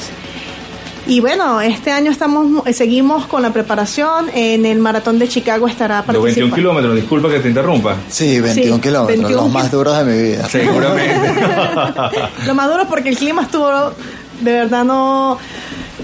Y 1.06 1.20
bueno, 1.20 1.60
este 1.60 1.92
año 1.92 2.10
estamos 2.10 2.64
seguimos 2.72 3.26
con 3.26 3.42
la 3.42 3.52
preparación. 3.52 4.30
En 4.32 4.64
el 4.64 4.78
maratón 4.78 5.18
de 5.18 5.28
Chicago 5.28 5.68
estará 5.68 5.96
participando. 5.96 6.26
Los 6.26 6.36
21 6.36 6.54
kilómetros, 6.54 6.96
disculpa 6.96 7.28
que 7.28 7.40
te 7.40 7.48
interrumpa. 7.48 7.96
Sí, 8.08 8.40
21 8.40 8.80
kilómetros, 8.80 9.30
los 9.30 9.50
más 9.50 9.70
duros 9.70 9.98
de 9.98 10.04
mi 10.04 10.22
vida. 10.22 10.48
Seguramente. 10.48 11.30
Lo 12.46 12.54
más 12.54 12.70
duro 12.70 12.86
porque 12.88 13.10
el 13.10 13.18
clima 13.18 13.42
estuvo, 13.42 13.68
de 14.40 14.52
verdad 14.52 14.84
no 14.84 15.38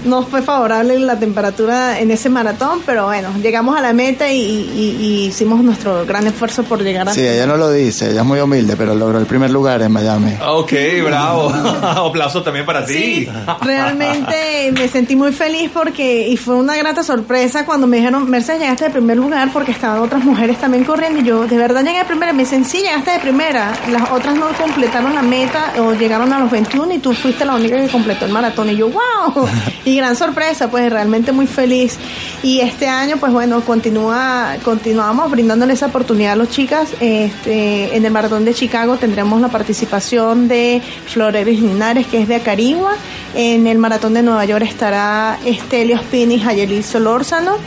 no 0.05 0.23
fue 0.23 0.41
favorable 0.41 0.97
la 0.99 1.19
temperatura 1.19 1.99
en 1.99 2.11
ese 2.11 2.29
maratón, 2.29 2.81
pero 2.85 3.05
bueno, 3.05 3.29
llegamos 3.41 3.77
a 3.77 3.81
la 3.81 3.93
meta 3.93 4.31
y, 4.31 5.27
hicimos 5.31 5.63
nuestro 5.63 6.05
gran 6.05 6.27
esfuerzo 6.27 6.63
por 6.63 6.81
llegar 6.83 7.07
a... 7.09 7.13
Sí, 7.13 7.21
ella 7.21 7.45
no 7.45 7.57
lo 7.57 7.71
dice, 7.71 8.11
ella 8.11 8.21
es 8.21 8.25
muy 8.25 8.39
humilde, 8.39 8.75
pero 8.75 8.95
logró 8.95 9.19
el 9.19 9.25
primer 9.25 9.51
lugar 9.51 9.81
en 9.81 9.91
Miami. 9.91 10.33
Ok, 10.45 10.73
bravo. 11.03 11.49
Aplauso 12.09 12.41
también 12.41 12.65
para 12.65 12.85
ti. 12.85 13.27
realmente 13.61 14.71
me 14.73 14.87
sentí 14.87 15.15
muy 15.15 15.31
feliz 15.31 15.69
porque, 15.73 16.27
y 16.27 16.37
fue 16.37 16.55
una 16.55 16.75
grata 16.75 17.03
sorpresa 17.03 17.65
cuando 17.65 17.87
me 17.87 17.97
dijeron, 17.97 18.29
Mercedes, 18.29 18.61
llegaste 18.61 18.85
de 18.85 18.91
primer 18.91 19.17
lugar 19.17 19.49
porque 19.53 19.71
estaban 19.71 19.99
otras 20.01 20.23
mujeres 20.23 20.59
también 20.59 20.83
corriendo 20.83 21.19
y 21.19 21.23
yo, 21.23 21.45
de 21.47 21.57
verdad 21.57 21.83
llegué 21.83 21.99
de 21.99 22.05
primera. 22.05 22.33
Me 22.33 22.43
dicen, 22.43 22.65
sí, 22.65 22.79
llegaste 22.79 23.11
de 23.11 23.19
primera. 23.19 23.73
Las 23.91 24.09
otras 24.11 24.35
no 24.35 24.47
completaron 24.57 25.13
la 25.13 25.21
meta 25.21 25.73
o 25.79 25.93
llegaron 25.93 26.31
a 26.33 26.39
los 26.39 26.51
21 26.51 26.93
y 26.93 26.99
tú 26.99 27.13
fuiste 27.13 27.45
la 27.45 27.55
única 27.55 27.77
que 27.77 27.87
completó 27.87 28.25
el 28.25 28.31
maratón. 28.31 28.69
Y 28.69 28.75
yo, 28.75 28.89
wow. 28.89 29.47
y 29.85 29.90
gran 29.95 30.15
sorpresa, 30.15 30.69
pues 30.69 30.89
realmente 30.89 31.31
muy 31.31 31.47
feliz. 31.47 31.97
Y 32.43 32.59
este 32.61 32.87
año, 32.87 33.17
pues 33.17 33.31
bueno, 33.31 33.61
continúa, 33.61 34.55
continuamos 34.63 35.29
brindándole 35.31 35.73
esa 35.73 35.87
oportunidad 35.87 36.33
a 36.33 36.35
los 36.35 36.49
chicas. 36.49 36.89
Este, 36.99 37.95
en 37.95 38.05
el 38.05 38.11
Maratón 38.11 38.45
de 38.45 38.53
Chicago 38.53 38.97
tendremos 38.97 39.41
la 39.41 39.49
participación 39.49 40.47
de 40.47 40.81
Floreris 41.07 41.61
Linares, 41.61 42.07
que 42.07 42.21
es 42.21 42.27
de 42.27 42.35
Acarigua. 42.35 42.93
En 43.35 43.67
el 43.67 43.77
Maratón 43.77 44.13
de 44.13 44.23
Nueva 44.23 44.45
York 44.45 44.65
estará 44.67 45.39
Estelio 45.45 45.97
Spini 45.97 46.35
y 46.35 46.43
Ayeli 46.43 46.83
Solórzano. 46.83 47.57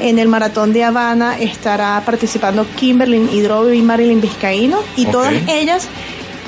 En 0.00 0.20
el 0.20 0.28
maratón 0.28 0.72
de 0.72 0.84
Habana 0.84 1.38
estará 1.38 2.00
participando 2.06 2.64
Kimberly 2.76 3.16
Hidrobio 3.32 3.72
y 3.72 3.82
Marilyn 3.82 4.20
Vizcaíno 4.20 4.78
y 4.96 5.06
todas 5.06 5.34
ellas 5.48 5.88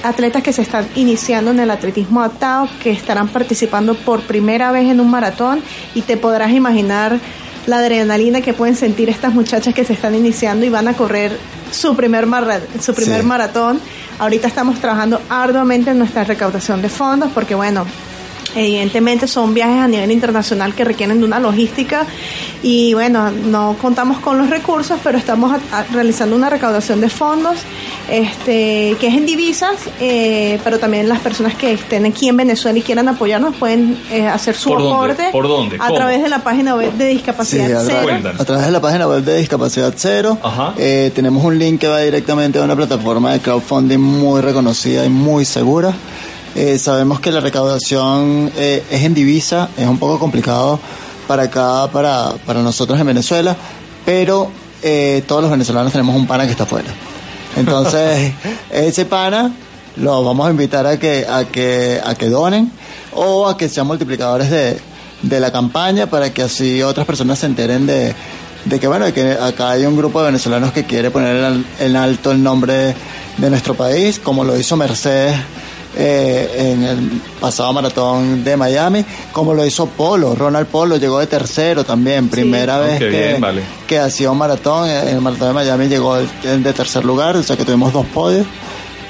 atletas 0.03 0.43
que 0.43 0.53
se 0.53 0.63
están 0.63 0.87
iniciando 0.95 1.51
en 1.51 1.61
el 1.61 1.71
atletismo 1.71 2.21
adaptado, 2.21 2.69
que 2.83 2.91
estarán 2.91 3.29
participando 3.29 3.95
por 3.95 4.23
primera 4.23 4.73
vez 4.73 4.91
en 4.91 5.01
un 5.01 5.11
maratón 5.11 5.63
y 5.95 6.03
te 6.03 6.17
podrás 6.17 6.53
imaginar 6.53 7.19
la 7.67 7.79
adrenalina 7.79 8.41
que 8.41 8.55
pueden 8.55 8.77
sentir 8.77 9.09
estas 9.09 9.35
muchachas 9.35 9.75
que 9.75 9.85
se 9.85 9.93
están 9.93 10.15
iniciando 10.15 10.65
y 10.65 10.69
van 10.69 10.89
a 10.89 10.95
correr 10.95 11.37
su 11.71 11.95
primer, 11.95 12.27
su 12.81 12.95
primer 12.95 13.23
maratón. 13.23 13.81
Ahorita 14.19 14.49
estamos 14.49 14.81
trabajando 14.81 15.21
arduamente 15.29 15.91
en 15.91 15.99
nuestra 15.99 16.25
recaudación 16.25 16.83
de 16.83 16.89
fondos 16.89 17.31
porque 17.33 17.55
bueno, 17.55 17.87
Evidentemente 18.55 19.29
son 19.29 19.55
viajes 19.55 19.81
a 19.81 19.87
nivel 19.89 20.11
internacional 20.11 20.75
que 20.75 20.85
requieren 20.85 21.21
de 21.21 21.25
una 21.25 21.39
logística 21.39 22.05
y 22.63 22.95
bueno, 22.95 23.31
no 23.31 23.77
contamos 23.81 24.19
con 24.19 24.39
los 24.39 24.51
recursos, 24.51 24.99
pero 25.05 25.19
estamos 25.19 25.57
realizando 25.93 26.35
una 26.35 26.51
recaudación 26.51 27.01
de 27.01 27.09
fondos 27.09 27.59
este, 28.11 28.97
que 28.99 29.07
es 29.07 29.15
en 29.15 29.25
divisas, 29.25 29.77
eh, 30.01 30.59
pero 30.65 30.81
también 30.81 31.09
las 31.09 31.21
personas 31.21 31.55
que 31.55 31.73
estén 31.73 32.05
aquí 32.07 32.29
en 32.29 32.37
Venezuela 32.37 32.77
y 32.79 32.83
quieran 32.83 33.09
apoyarnos 33.09 33.55
pueden 33.55 33.97
eh, 34.11 34.27
hacer 34.27 34.57
su 34.57 34.75
aporte 34.75 35.29
¿Por 35.31 35.47
dónde? 35.47 35.77
a 35.79 35.89
través 35.93 36.21
de 36.21 36.29
la 36.29 36.43
página 36.43 36.75
web 36.75 36.93
de 36.95 37.07
Discapacidad 37.07 37.83
Cero. 37.87 38.33
a, 38.39 38.45
través 38.45 38.67
de 38.67 38.73
la 38.73 38.81
página 38.81 39.07
web 39.07 39.23
de 39.23 39.39
Discapacidad 39.39 39.95
Cero 39.97 40.39
eh, 40.77 41.13
tenemos 41.15 41.45
un 41.45 41.57
link 41.57 41.81
que 41.81 41.87
va 41.87 42.01
directamente 42.01 42.59
a 42.59 42.63
una 42.63 42.75
plataforma 42.75 43.33
de 43.33 43.41
crowdfunding 43.41 43.99
muy 44.01 44.41
reconocida 44.41 45.05
y 45.05 45.09
muy 45.09 45.45
segura. 45.45 45.95
sabemos 46.79 47.21
que 47.21 47.31
la 47.31 47.39
recaudación 47.39 48.51
es 48.57 49.03
en 49.05 49.15
divisa, 49.15 49.69
es 49.79 49.87
un 49.87 49.99
poco 49.99 50.19
complicado 50.19 50.81
para 51.29 51.45
acá, 51.45 51.89
para, 51.93 52.33
para 52.45 52.61
nosotros 52.61 52.99
en 52.99 53.07
Venezuela, 53.07 53.57
pero 54.05 54.51
todos 55.27 55.43
los 55.43 55.51
venezolanos 55.51 55.93
tenemos 55.93 56.17
un 56.17 56.27
pana 56.27 56.45
que 56.45 56.51
está 56.51 56.65
afuera. 56.65 56.93
Entonces, 57.57 58.33
ese 58.71 59.05
pana 59.05 59.53
lo 59.97 60.23
vamos 60.25 60.47
a 60.47 60.51
invitar 60.51 60.87
a 60.87 60.99
que, 60.99 61.27
a 61.29 61.45
que, 61.45 62.01
a 62.05 62.15
que 62.15 62.29
donen 62.29 62.71
o 63.13 63.49
a 63.49 63.57
que 63.57 63.69
sean 63.69 63.87
multiplicadores 63.87 64.51
de, 64.51 64.79
de 65.23 65.41
la 65.41 65.51
campaña 65.51 66.07
para 66.07 66.33
que 66.33 66.43
así 66.43 66.83
otras 66.83 67.07
personas 67.07 67.39
se 67.39 67.47
enteren 67.47 67.87
de, 67.87 68.15
de 68.65 68.81
que 68.81 68.87
bueno, 68.87 69.07
de 69.07 69.13
que 69.13 69.33
acá 69.33 69.71
hay 69.71 69.85
un 69.85 69.97
grupo 69.97 70.21
de 70.21 70.27
venezolanos 70.27 70.73
que 70.73 70.85
quiere 70.85 71.11
poner 71.11 71.65
en 71.79 71.97
alto 71.97 72.31
el 72.31 72.43
nombre 72.43 72.95
de 73.37 73.51
nuestro 73.51 73.75
país, 73.75 74.19
como 74.19 74.45
lo 74.45 74.57
hizo 74.57 74.77
Mercedes 74.77 75.37
eh, 75.97 76.73
en 76.73 76.85
el 76.85 77.21
pasado 77.41 77.73
maratón 77.73 78.45
de 78.45 78.57
Miami, 78.57 79.05
como 79.33 79.55
lo 79.55 79.67
hizo 79.67 79.87
Polo. 79.87 80.35
Ronald 80.35 80.69
Polo 80.69 80.97
llegó 80.97 81.19
de 81.19 81.27
tercero 81.27 81.85
también, 81.85 82.29
primera 82.29 82.79
vez 82.79 82.99
que, 82.99 83.41
que, 83.87 83.99
hacía 83.99 84.31
un 84.31 84.39
maratón. 84.39 84.89
En 84.89 85.09
el 85.09 85.21
maratón 85.21 85.49
de 85.49 85.55
Miami 85.55 85.89
llegó 85.89 86.17
de 86.17 86.73
tercer 86.73 87.05
lugar, 87.05 87.37
o 87.37 87.43
sea 87.43 87.57
que 87.57 87.65
tuvimos 87.65 87.93
dos 87.93 88.07
podios. 88.07 88.47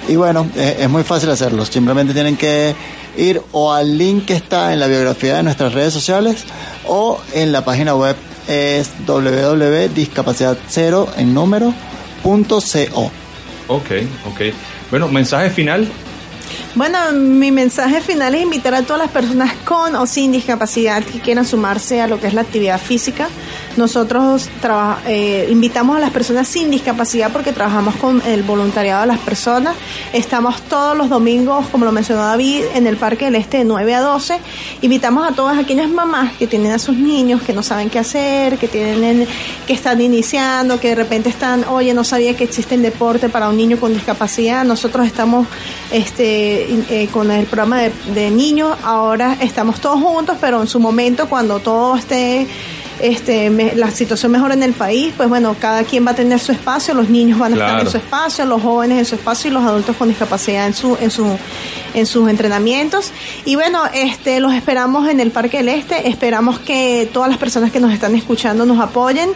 Y 0.09 0.16
bueno, 0.16 0.49
es, 0.57 0.88
muy 0.88 1.05
fácil 1.05 1.31
hacerlo. 1.31 1.64
Simplemente 1.64 2.12
tienen 2.12 2.37
que 2.37 2.75
ir 3.16 3.40
o 3.53 3.73
al 3.73 3.97
link 3.97 4.27
que 4.27 4.35
está 4.35 4.73
en 4.73 4.81
la 4.81 4.88
biografía 4.88 5.37
de 5.37 5.45
nuestras 5.45 5.73
redes 5.73 5.93
sociales 5.93 6.45
o 6.87 7.21
en 7.33 7.53
la 7.53 7.64
página 7.64 7.95
web 7.95 8.16
es 8.49 8.90
www.discapacidad0 9.07 11.09
en 11.16 11.35
número 11.35 11.73
punto 12.23 12.61
co. 12.93 13.11
Ok, 13.69 13.90
ok. 14.27 14.40
Bueno, 14.90 15.09
mensaje 15.09 15.51
final 15.51 15.88
bueno, 16.77 16.99
mi 17.13 17.51
mensaje 17.51 18.01
final 18.01 18.35
es 18.35 18.43
invitar 18.43 18.75
a 18.75 18.83
todas 18.83 19.03
las 19.03 19.11
personas 19.11 19.53
con 19.65 19.97
o 19.97 20.07
sin 20.07 20.31
discapacidad 20.31 21.03
que 21.03 21.19
quieran 21.19 21.45
sumarse 21.45 22.01
a 22.01 22.07
lo 22.07 22.21
que 22.21 22.29
es 22.29 22.35
la 22.35 22.43
actividad 22.43 22.81
física. 22.81 23.29
Nosotros 23.77 24.49
eh, 25.07 25.49
invitamos 25.51 25.97
a 25.97 26.01
las 26.01 26.11
personas 26.11 26.47
sin 26.47 26.71
discapacidad 26.71 27.33
porque 27.33 27.53
trabajamos 27.53 27.97
con 27.97 28.23
el 28.23 28.43
voluntariado 28.43 29.01
de 29.03 29.07
las 29.09 29.19
personas. 29.19 29.75
Estamos 30.13 30.63
todos 30.63 30.97
los 30.97 31.09
domingos, 31.09 31.67
como 31.69 31.85
lo 31.85 31.93
mencionó 31.93 32.23
David, 32.23 32.65
en 32.75 32.87
el 32.87 32.97
Parque 32.97 33.25
del 33.27 33.37
Este 33.37 33.59
de 33.59 33.65
9 33.65 33.95
a 33.95 34.01
12. 34.01 34.39
Invitamos 34.83 35.29
a 35.29 35.35
todas 35.35 35.59
aquellas 35.59 35.89
mamás 35.89 36.35
que 36.35 36.47
tienen 36.47 36.73
a 36.73 36.79
sus 36.79 36.97
niños, 36.97 37.43
que 37.43 37.53
no 37.53 37.63
saben 37.63 37.91
qué 37.91 37.99
hacer, 37.99 38.59
que 38.59 38.69
tienen, 38.69 39.27
que 39.67 39.73
están 39.73 40.01
iniciando, 40.01 40.79
que 40.79 40.91
de 40.91 40.95
repente 40.95 41.31
están, 41.31 41.65
oye, 41.65 41.95
no 41.95 42.05
sabía 42.05 42.37
que 42.37 42.45
existe 42.45 42.75
el 42.77 42.83
deporte 42.83 43.29
para 43.29 43.49
un 43.49 43.57
niño 43.57 43.79
con 43.79 43.93
discapacidad. 43.93 44.65
Nosotros 44.65 45.07
estamos 45.07 45.47
este 45.91 46.60
eh, 46.90 47.09
con 47.12 47.31
el 47.31 47.46
programa 47.46 47.81
de, 47.81 48.31
niños, 48.31 48.77
ahora 48.83 49.37
estamos 49.40 49.81
todos 49.81 50.01
juntos, 50.01 50.37
pero 50.40 50.61
en 50.61 50.68
su 50.68 50.81
momento, 50.81 51.29
cuando 51.29 51.59
todo 51.59 51.96
esté 51.96 52.46
este, 53.01 53.51
la 53.77 53.90
situación 53.90 54.33
mejor 54.33 54.53
en 54.53 54.62
el 54.62 54.73
país, 54.73 55.12
pues 55.16 55.29
bueno, 55.29 55.57
cada 55.59 55.85
quien 55.85 56.07
va 56.07 56.11
a 56.11 56.14
tener 56.14 56.38
su 56.38 56.53
espacio, 56.53 56.94
los 56.94 57.09
niños 57.09 57.38
van 57.38 57.55
a 57.55 57.57
estar 57.57 57.81
en 57.81 57.90
su 57.90 57.96
espacio, 57.96 58.44
los 58.44 58.62
jóvenes 58.62 58.99
en 58.99 59.05
su 59.07 59.14
espacio 59.14 59.51
y 59.51 59.55
los 59.55 59.64
adultos 59.64 59.96
con 59.96 60.09
discapacidad 60.09 60.66
en 60.66 60.75
su, 60.75 60.96
en 61.01 61.11
su, 61.11 61.27
en 61.94 62.07
sus 62.07 62.29
entrenamientos. 62.29 63.12
Y 63.44 63.57
bueno, 63.57 63.83
este, 63.92 64.40
los 64.40 64.53
esperamos 64.53 65.09
en 65.09 65.20
el 65.20 65.31
Parque 65.31 65.59
del 65.59 65.70
Este, 65.70 66.09
esperamos 66.09 66.59
que 66.59 67.09
todas 67.12 67.31
las 67.31 67.38
personas 67.38 67.73
que 67.73 67.81
nos 67.81 67.92
están 67.92 68.14
escuchando 68.14 68.66
nos 68.66 68.79
apoyen 68.81 69.31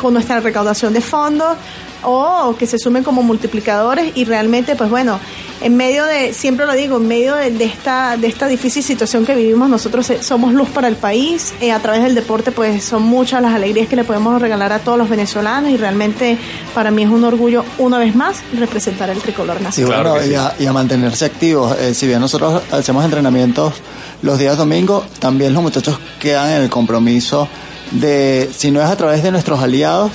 con 0.00 0.14
nuestra 0.14 0.40
recaudación 0.40 0.92
de 0.94 1.00
fondos 1.00 1.56
o 2.02 2.54
que 2.58 2.66
se 2.66 2.78
sumen 2.78 3.02
como 3.02 3.22
multiplicadores 3.22 4.12
y 4.14 4.24
realmente, 4.24 4.76
pues 4.76 4.90
bueno, 4.90 5.18
en 5.60 5.76
medio 5.76 6.06
de, 6.06 6.32
siempre 6.32 6.64
lo 6.64 6.72
digo, 6.72 6.96
en 6.96 7.06
medio 7.06 7.34
de, 7.34 7.64
esta, 7.64 8.16
de 8.16 8.26
esta 8.26 8.46
difícil 8.46 8.82
situación 8.82 9.26
que 9.26 9.34
vivimos, 9.34 9.68
nosotros 9.68 10.08
eh, 10.10 10.22
somos 10.22 10.54
luz 10.54 10.68
para 10.70 10.88
el 10.88 10.96
país, 10.96 11.52
eh, 11.60 11.72
a 11.72 11.80
través 11.80 12.02
del 12.02 12.14
deporte 12.14 12.50
pues 12.50 12.82
son 12.82 13.02
muchas 13.02 13.42
las 13.42 13.54
alegrías 13.54 13.88
que 13.88 13.96
le 13.96 14.04
podemos 14.04 14.40
regalar 14.40 14.72
a 14.72 14.78
todos 14.78 14.96
los 14.96 15.08
venezolanos 15.08 15.70
y 15.70 15.76
realmente 15.76 16.38
para 16.74 16.90
mí 16.90 17.02
es 17.02 17.10
un 17.10 17.24
orgullo 17.24 17.64
una 17.78 17.98
vez 17.98 18.14
más 18.14 18.38
representar 18.58 19.10
el 19.10 19.18
tricolor 19.18 19.60
nacional. 19.60 20.22
y, 20.58 20.66
a, 20.66 20.72
mantenerse 20.72 21.26
activos, 21.26 21.76
eh, 21.78 21.94
si 21.94 22.06
bien 22.06 22.20
nosotros 22.20 22.62
hacemos 22.70 23.04
entrenamientos 23.04 23.74
los 24.22 24.38
días 24.38 24.56
domingos, 24.56 25.04
también 25.18 25.52
los 25.52 25.62
muchachos 25.62 25.98
quedan 26.18 26.50
en 26.50 26.62
el 26.62 26.70
compromiso 26.70 27.48
de, 27.90 28.48
si 28.56 28.70
no 28.70 28.80
es 28.80 28.88
a 28.88 28.96
través 28.96 29.22
de 29.22 29.30
nuestros 29.30 29.60
aliados, 29.60 30.12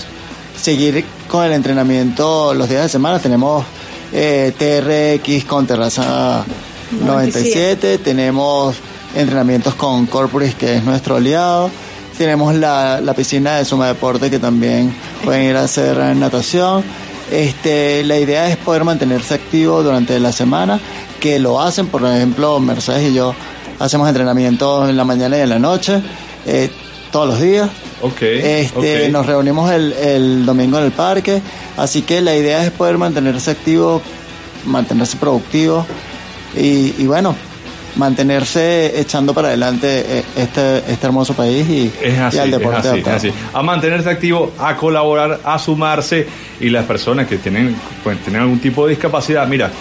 seguir 0.59 1.05
con 1.27 1.45
el 1.45 1.53
entrenamiento 1.53 2.53
los 2.53 2.69
días 2.69 2.83
de 2.83 2.89
semana. 2.89 3.19
Tenemos 3.19 3.65
eh, 4.11 4.53
TRX 4.57 5.45
con 5.45 5.67
Terraza 5.67 6.45
97, 7.01 7.97
tenemos 7.99 8.75
entrenamientos 9.15 9.75
con 9.75 10.05
Corporis, 10.05 10.55
que 10.55 10.77
es 10.77 10.83
nuestro 10.83 11.15
aliado. 11.17 11.69
Tenemos 12.17 12.55
la, 12.55 13.01
la 13.01 13.13
piscina 13.13 13.57
de 13.57 13.65
Suma 13.65 13.87
Deporte 13.87 14.29
que 14.29 14.39
también 14.39 14.95
pueden 15.23 15.43
ir 15.43 15.57
a 15.57 15.63
hacer 15.63 15.97
natación. 16.15 16.83
Este, 17.31 18.03
la 18.03 18.17
idea 18.19 18.49
es 18.49 18.57
poder 18.57 18.83
mantenerse 18.83 19.33
activo 19.33 19.81
durante 19.81 20.19
la 20.19 20.31
semana, 20.31 20.79
que 21.19 21.39
lo 21.39 21.59
hacen, 21.59 21.87
por 21.87 22.05
ejemplo, 22.05 22.59
Mercedes 22.59 23.11
y 23.11 23.13
yo 23.15 23.33
hacemos 23.79 24.07
entrenamientos 24.07 24.89
en 24.89 24.97
la 24.97 25.03
mañana 25.03 25.37
y 25.37 25.41
en 25.41 25.49
la 25.49 25.59
noche, 25.59 26.01
eh, 26.45 26.69
todos 27.11 27.27
los 27.27 27.41
días. 27.41 27.69
Este, 28.17 29.09
Nos 29.09 29.25
reunimos 29.25 29.71
el, 29.71 29.93
el 29.93 30.45
domingo 30.45 30.77
en 30.77 30.85
el 30.85 30.91
parque, 30.91 31.41
así 31.77 32.01
que 32.01 32.21
la 32.21 32.35
idea 32.35 32.65
es 32.65 32.71
poder 32.71 32.97
mantenerse 32.97 33.51
activo, 33.51 34.01
mantenerse 34.65 35.17
productivo 35.17 35.85
y, 36.55 36.93
y 36.97 37.07
bueno, 37.07 37.35
mantenerse 37.95 38.99
echando 38.99 39.33
para 39.33 39.49
adelante 39.49 40.19
eh, 40.19 40.23
este, 40.35 40.77
este 40.91 41.05
hermoso 41.05 41.33
país 41.33 41.67
y, 41.67 41.91
al 42.37 42.51
deporte. 42.51 43.03
A 43.53 43.61
mantenerse 43.61 44.09
activo, 44.09 44.53
a 44.59 44.75
colaborar, 44.75 45.39
a 45.43 45.57
sumarse 45.59 46.27
y 46.59 46.69
las 46.69 46.85
personas 46.85 47.27
que 47.27 47.37
tienen, 47.37 47.75
pueden 48.03 48.19
tener 48.19 48.41
algún 48.41 48.59
tipo 48.59 48.85
de 48.85 48.91
discapacidad, 48.91 49.47
mira, 49.47 49.71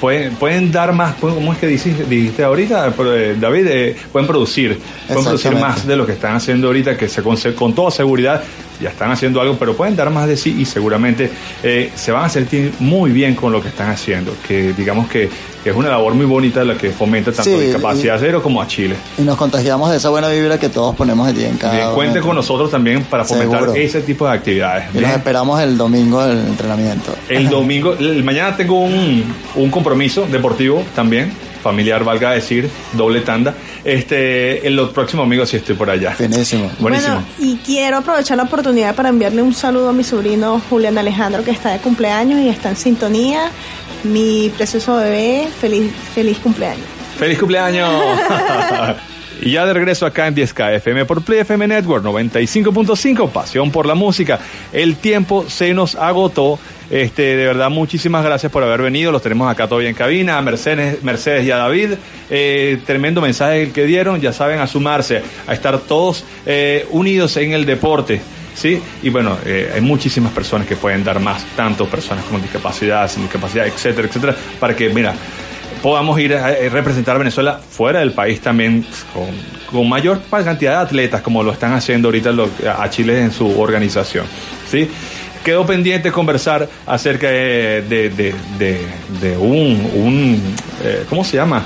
pueden, 0.00 0.34
pueden 0.36 0.72
dar 0.72 0.92
más, 0.92 1.14
¿cómo 1.16 1.52
es 1.52 1.58
que 1.58 1.66
dijiste, 1.66 2.04
dijiste 2.04 2.44
ahorita, 2.44 2.94
eh, 2.98 3.36
David? 3.38 3.66
Eh, 3.68 3.96
pueden 4.12 4.26
producir, 4.26 4.78
pueden 5.06 5.24
producir 5.24 5.52
más 5.56 5.86
de 5.86 5.96
lo 5.96 6.06
que 6.06 6.12
están 6.12 6.36
haciendo 6.36 6.68
ahorita, 6.68 6.96
que 6.96 7.08
se 7.08 7.22
con, 7.22 7.36
con 7.56 7.74
toda 7.74 7.90
seguridad 7.90 8.42
ya 8.84 8.90
están 8.90 9.10
haciendo 9.10 9.40
algo, 9.40 9.56
pero 9.58 9.74
pueden 9.74 9.96
dar 9.96 10.10
más 10.10 10.28
de 10.28 10.36
sí 10.36 10.56
y 10.58 10.66
seguramente 10.66 11.30
eh, 11.62 11.90
se 11.94 12.12
van 12.12 12.24
a 12.24 12.28
sentir 12.28 12.72
muy 12.80 13.10
bien 13.12 13.34
con 13.34 13.50
lo 13.50 13.62
que 13.62 13.68
están 13.68 13.88
haciendo, 13.88 14.32
que 14.46 14.74
digamos 14.74 15.08
que, 15.08 15.28
es 15.64 15.74
una 15.74 15.88
labor 15.88 16.12
muy 16.12 16.26
bonita 16.26 16.62
la 16.62 16.76
que 16.76 16.90
fomenta 16.90 17.32
tanto 17.32 17.56
a 17.56 17.58
Discapacidad 17.58 18.18
Cero 18.20 18.42
como 18.42 18.60
a 18.60 18.66
Chile. 18.66 18.96
Y 19.16 19.22
nos 19.22 19.38
contagiamos 19.38 19.90
de 19.90 19.96
esa 19.96 20.10
buena 20.10 20.28
vibra 20.28 20.58
que 20.58 20.68
todos 20.68 20.94
ponemos 20.94 21.26
allí 21.26 21.42
en 21.42 21.56
cada 21.56 21.74
Bien, 21.74 21.94
cuente 21.94 22.20
con 22.20 22.36
nosotros 22.36 22.70
también 22.70 23.02
para 23.04 23.24
fomentar 23.24 23.74
ese 23.74 24.02
tipo 24.02 24.26
de 24.26 24.34
actividades. 24.34 24.94
Y 24.94 24.98
nos 24.98 25.10
esperamos 25.12 25.58
el 25.62 25.78
domingo 25.78 26.22
del 26.22 26.40
entrenamiento. 26.40 27.14
El 27.30 27.48
domingo, 27.48 27.94
el, 27.98 28.22
mañana 28.22 28.54
tengo 28.54 28.78
un, 28.78 29.24
un 29.54 29.70
compromiso 29.70 30.26
deportivo 30.30 30.84
también 30.94 31.32
familiar, 31.64 32.04
valga 32.04 32.32
decir, 32.32 32.68
doble 32.92 33.22
tanda. 33.22 33.54
Este, 33.82 34.66
en 34.66 34.76
los 34.76 34.90
próximos 34.90 35.24
amigos 35.24 35.48
si 35.48 35.56
estoy 35.56 35.74
por 35.74 35.88
allá. 35.88 36.14
Buenísimo. 36.18 36.70
Buenísimo. 36.78 37.24
y 37.38 37.56
quiero 37.56 37.98
aprovechar 37.98 38.36
la 38.36 38.44
oportunidad 38.44 38.94
para 38.94 39.08
enviarle 39.08 39.40
un 39.40 39.54
saludo 39.54 39.88
a 39.88 39.92
mi 39.92 40.04
sobrino 40.04 40.60
Julián 40.68 40.98
Alejandro, 40.98 41.42
que 41.42 41.50
está 41.50 41.72
de 41.72 41.78
cumpleaños 41.78 42.38
y 42.40 42.48
está 42.50 42.68
en 42.68 42.76
sintonía. 42.76 43.50
Mi 44.04 44.52
precioso 44.54 44.96
bebé, 44.96 45.48
feliz, 45.58 45.90
feliz 46.14 46.38
cumpleaños. 46.38 46.84
¡Feliz 47.18 47.38
cumpleaños! 47.38 47.90
Y 49.40 49.52
ya 49.52 49.66
de 49.66 49.74
regreso 49.74 50.06
acá 50.06 50.26
en 50.26 50.34
10K 50.34 50.76
FM 50.76 51.04
por 51.04 51.22
Play 51.22 51.40
FM 51.40 51.66
Network 51.68 52.04
95.5, 52.04 53.30
pasión 53.30 53.70
por 53.70 53.84
la 53.84 53.94
música. 53.94 54.38
El 54.72 54.96
tiempo 54.96 55.44
se 55.48 55.74
nos 55.74 55.96
agotó. 55.96 56.58
Este, 56.94 57.34
de 57.34 57.44
verdad, 57.44 57.70
muchísimas 57.70 58.24
gracias 58.24 58.52
por 58.52 58.62
haber 58.62 58.80
venido. 58.80 59.10
Los 59.10 59.20
tenemos 59.20 59.50
acá 59.50 59.66
todavía 59.66 59.88
en 59.88 59.96
cabina. 59.96 60.38
A 60.38 60.42
Mercedes, 60.42 61.02
Mercedes 61.02 61.44
y 61.44 61.50
a 61.50 61.56
David. 61.56 61.94
Eh, 62.30 62.78
tremendo 62.86 63.20
mensaje 63.20 63.64
el 63.64 63.72
que 63.72 63.84
dieron. 63.84 64.20
Ya 64.20 64.32
saben, 64.32 64.60
a 64.60 64.68
sumarse, 64.68 65.20
a 65.48 65.54
estar 65.54 65.76
todos 65.80 66.24
eh, 66.46 66.86
unidos 66.92 67.36
en 67.36 67.50
el 67.50 67.66
deporte. 67.66 68.20
¿sí? 68.54 68.80
Y 69.02 69.10
bueno, 69.10 69.36
eh, 69.44 69.72
hay 69.74 69.80
muchísimas 69.80 70.30
personas 70.30 70.68
que 70.68 70.76
pueden 70.76 71.02
dar 71.02 71.18
más, 71.18 71.44
tanto 71.56 71.86
personas 71.86 72.26
con 72.26 72.40
discapacidad, 72.40 73.10
sin 73.10 73.24
discapacidad, 73.24 73.66
etcétera, 73.66 74.06
etcétera, 74.06 74.36
para 74.60 74.76
que, 74.76 74.90
mira, 74.90 75.14
podamos 75.82 76.20
ir 76.20 76.36
a 76.36 76.50
representar 76.70 77.16
a 77.16 77.18
Venezuela 77.18 77.58
fuera 77.58 77.98
del 77.98 78.12
país 78.12 78.40
también 78.40 78.86
con, 79.12 79.88
mayor 79.88 80.20
cantidad 80.30 80.78
de 80.78 80.82
atletas, 80.84 81.22
como 81.22 81.42
lo 81.42 81.50
están 81.50 81.72
haciendo 81.72 82.06
ahorita 82.06 82.32
a 82.78 82.88
Chile 82.88 83.20
en 83.20 83.32
su 83.32 83.60
organización, 83.60 84.26
¿sí? 84.70 84.88
Quedó 85.44 85.64
pendiente 85.66 86.10
conversar 86.10 86.68
acerca 86.86 87.28
de, 87.28 88.34
un, 89.38 89.90
un 89.94 90.42
eh, 90.82 91.04
¿cómo 91.08 91.22
se 91.22 91.36
llama? 91.36 91.62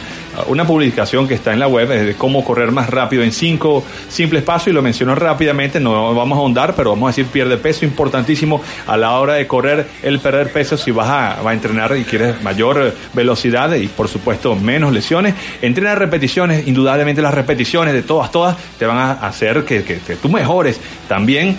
Una 0.46 0.64
publicación 0.64 1.26
que 1.26 1.34
está 1.34 1.52
en 1.52 1.58
la 1.58 1.66
web 1.66 1.88
de 1.88 2.14
cómo 2.14 2.44
correr 2.44 2.70
más 2.70 2.90
rápido 2.90 3.24
en 3.24 3.32
cinco 3.32 3.82
simples 4.08 4.44
pasos 4.44 4.68
y 4.68 4.72
lo 4.72 4.82
mencionó 4.82 5.16
rápidamente, 5.16 5.80
no 5.80 6.14
vamos 6.14 6.36
a 6.36 6.40
ahondar, 6.40 6.74
pero 6.76 6.90
vamos 6.90 7.08
a 7.08 7.10
decir 7.10 7.26
pierde 7.26 7.56
peso 7.56 7.84
importantísimo 7.84 8.62
a 8.86 8.96
la 8.96 9.18
hora 9.18 9.34
de 9.34 9.48
correr, 9.48 9.86
el 10.02 10.20
perder 10.20 10.52
peso 10.52 10.76
si 10.76 10.92
vas 10.92 11.08
a, 11.08 11.48
a 11.48 11.52
entrenar 11.52 11.96
y 11.96 12.04
quieres 12.04 12.40
mayor 12.42 12.94
velocidad 13.14 13.74
y 13.74 13.88
por 13.88 14.06
supuesto 14.06 14.54
menos 14.54 14.92
lesiones, 14.92 15.34
entrenar 15.60 15.98
repeticiones, 15.98 16.68
indudablemente 16.68 17.20
las 17.20 17.34
repeticiones 17.34 17.92
de 17.94 18.02
todas, 18.02 18.30
todas 18.30 18.56
te 18.78 18.86
van 18.86 18.98
a 18.98 19.12
hacer 19.12 19.64
que, 19.64 19.82
que 19.82 20.16
tú 20.16 20.28
mejores 20.28 20.80
también 21.08 21.56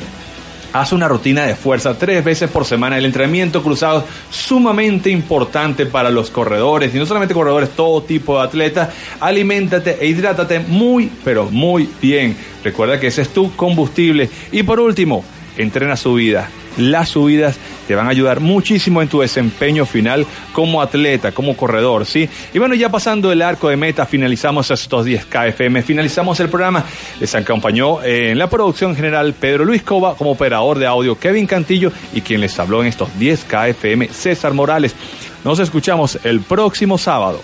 Haz 0.71 0.91
una 0.91 1.07
rutina 1.07 1.45
de 1.45 1.55
fuerza 1.55 1.97
tres 1.97 2.23
veces 2.23 2.49
por 2.49 2.65
semana. 2.65 2.97
El 2.97 3.05
entrenamiento 3.05 3.63
cruzado 3.63 4.05
sumamente 4.29 5.09
importante 5.09 5.85
para 5.85 6.09
los 6.09 6.29
corredores 6.29 6.93
y 6.93 6.97
no 6.97 7.05
solamente 7.05 7.33
corredores, 7.33 7.71
todo 7.71 8.03
tipo 8.03 8.37
de 8.37 8.45
atletas. 8.45 8.89
Aliméntate 9.19 9.97
e 9.99 10.07
hidrátate 10.07 10.59
muy, 10.59 11.11
pero 11.23 11.45
muy 11.45 11.89
bien. 12.01 12.37
Recuerda 12.63 12.99
que 12.99 13.07
ese 13.07 13.23
es 13.23 13.29
tu 13.29 13.55
combustible. 13.55 14.29
Y 14.51 14.63
por 14.63 14.79
último, 14.79 15.23
entrena 15.57 15.95
su 15.95 16.13
vida 16.13 16.49
las 16.77 17.09
subidas 17.09 17.57
te 17.87 17.95
van 17.95 18.07
a 18.07 18.11
ayudar 18.11 18.39
muchísimo 18.39 19.01
en 19.01 19.07
tu 19.07 19.21
desempeño 19.21 19.85
final 19.85 20.25
como 20.53 20.81
atleta, 20.81 21.31
como 21.31 21.57
corredor, 21.57 22.05
¿sí? 22.05 22.29
Y 22.53 22.59
bueno, 22.59 22.75
ya 22.75 22.89
pasando 22.89 23.31
el 23.31 23.41
arco 23.41 23.69
de 23.69 23.77
meta, 23.77 24.05
finalizamos 24.05 24.69
estos 24.71 25.05
10 25.05 25.25
KFM, 25.25 25.81
finalizamos 25.81 26.39
el 26.39 26.49
programa. 26.49 26.85
Les 27.19 27.33
acompañó 27.33 28.03
en 28.03 28.37
la 28.37 28.49
producción 28.49 28.95
general 28.95 29.33
Pedro 29.33 29.65
Luis 29.65 29.83
Cova, 29.83 30.15
como 30.15 30.31
operador 30.31 30.77
de 30.77 30.85
audio 30.85 31.17
Kevin 31.17 31.47
Cantillo 31.47 31.91
y 32.13 32.21
quien 32.21 32.41
les 32.41 32.57
habló 32.59 32.81
en 32.81 32.87
estos 32.87 33.09
10 33.17 33.45
KFM, 33.45 34.09
César 34.09 34.53
Morales. 34.53 34.95
Nos 35.43 35.59
escuchamos 35.59 36.19
el 36.23 36.41
próximo 36.41 36.97
sábado. 36.97 37.41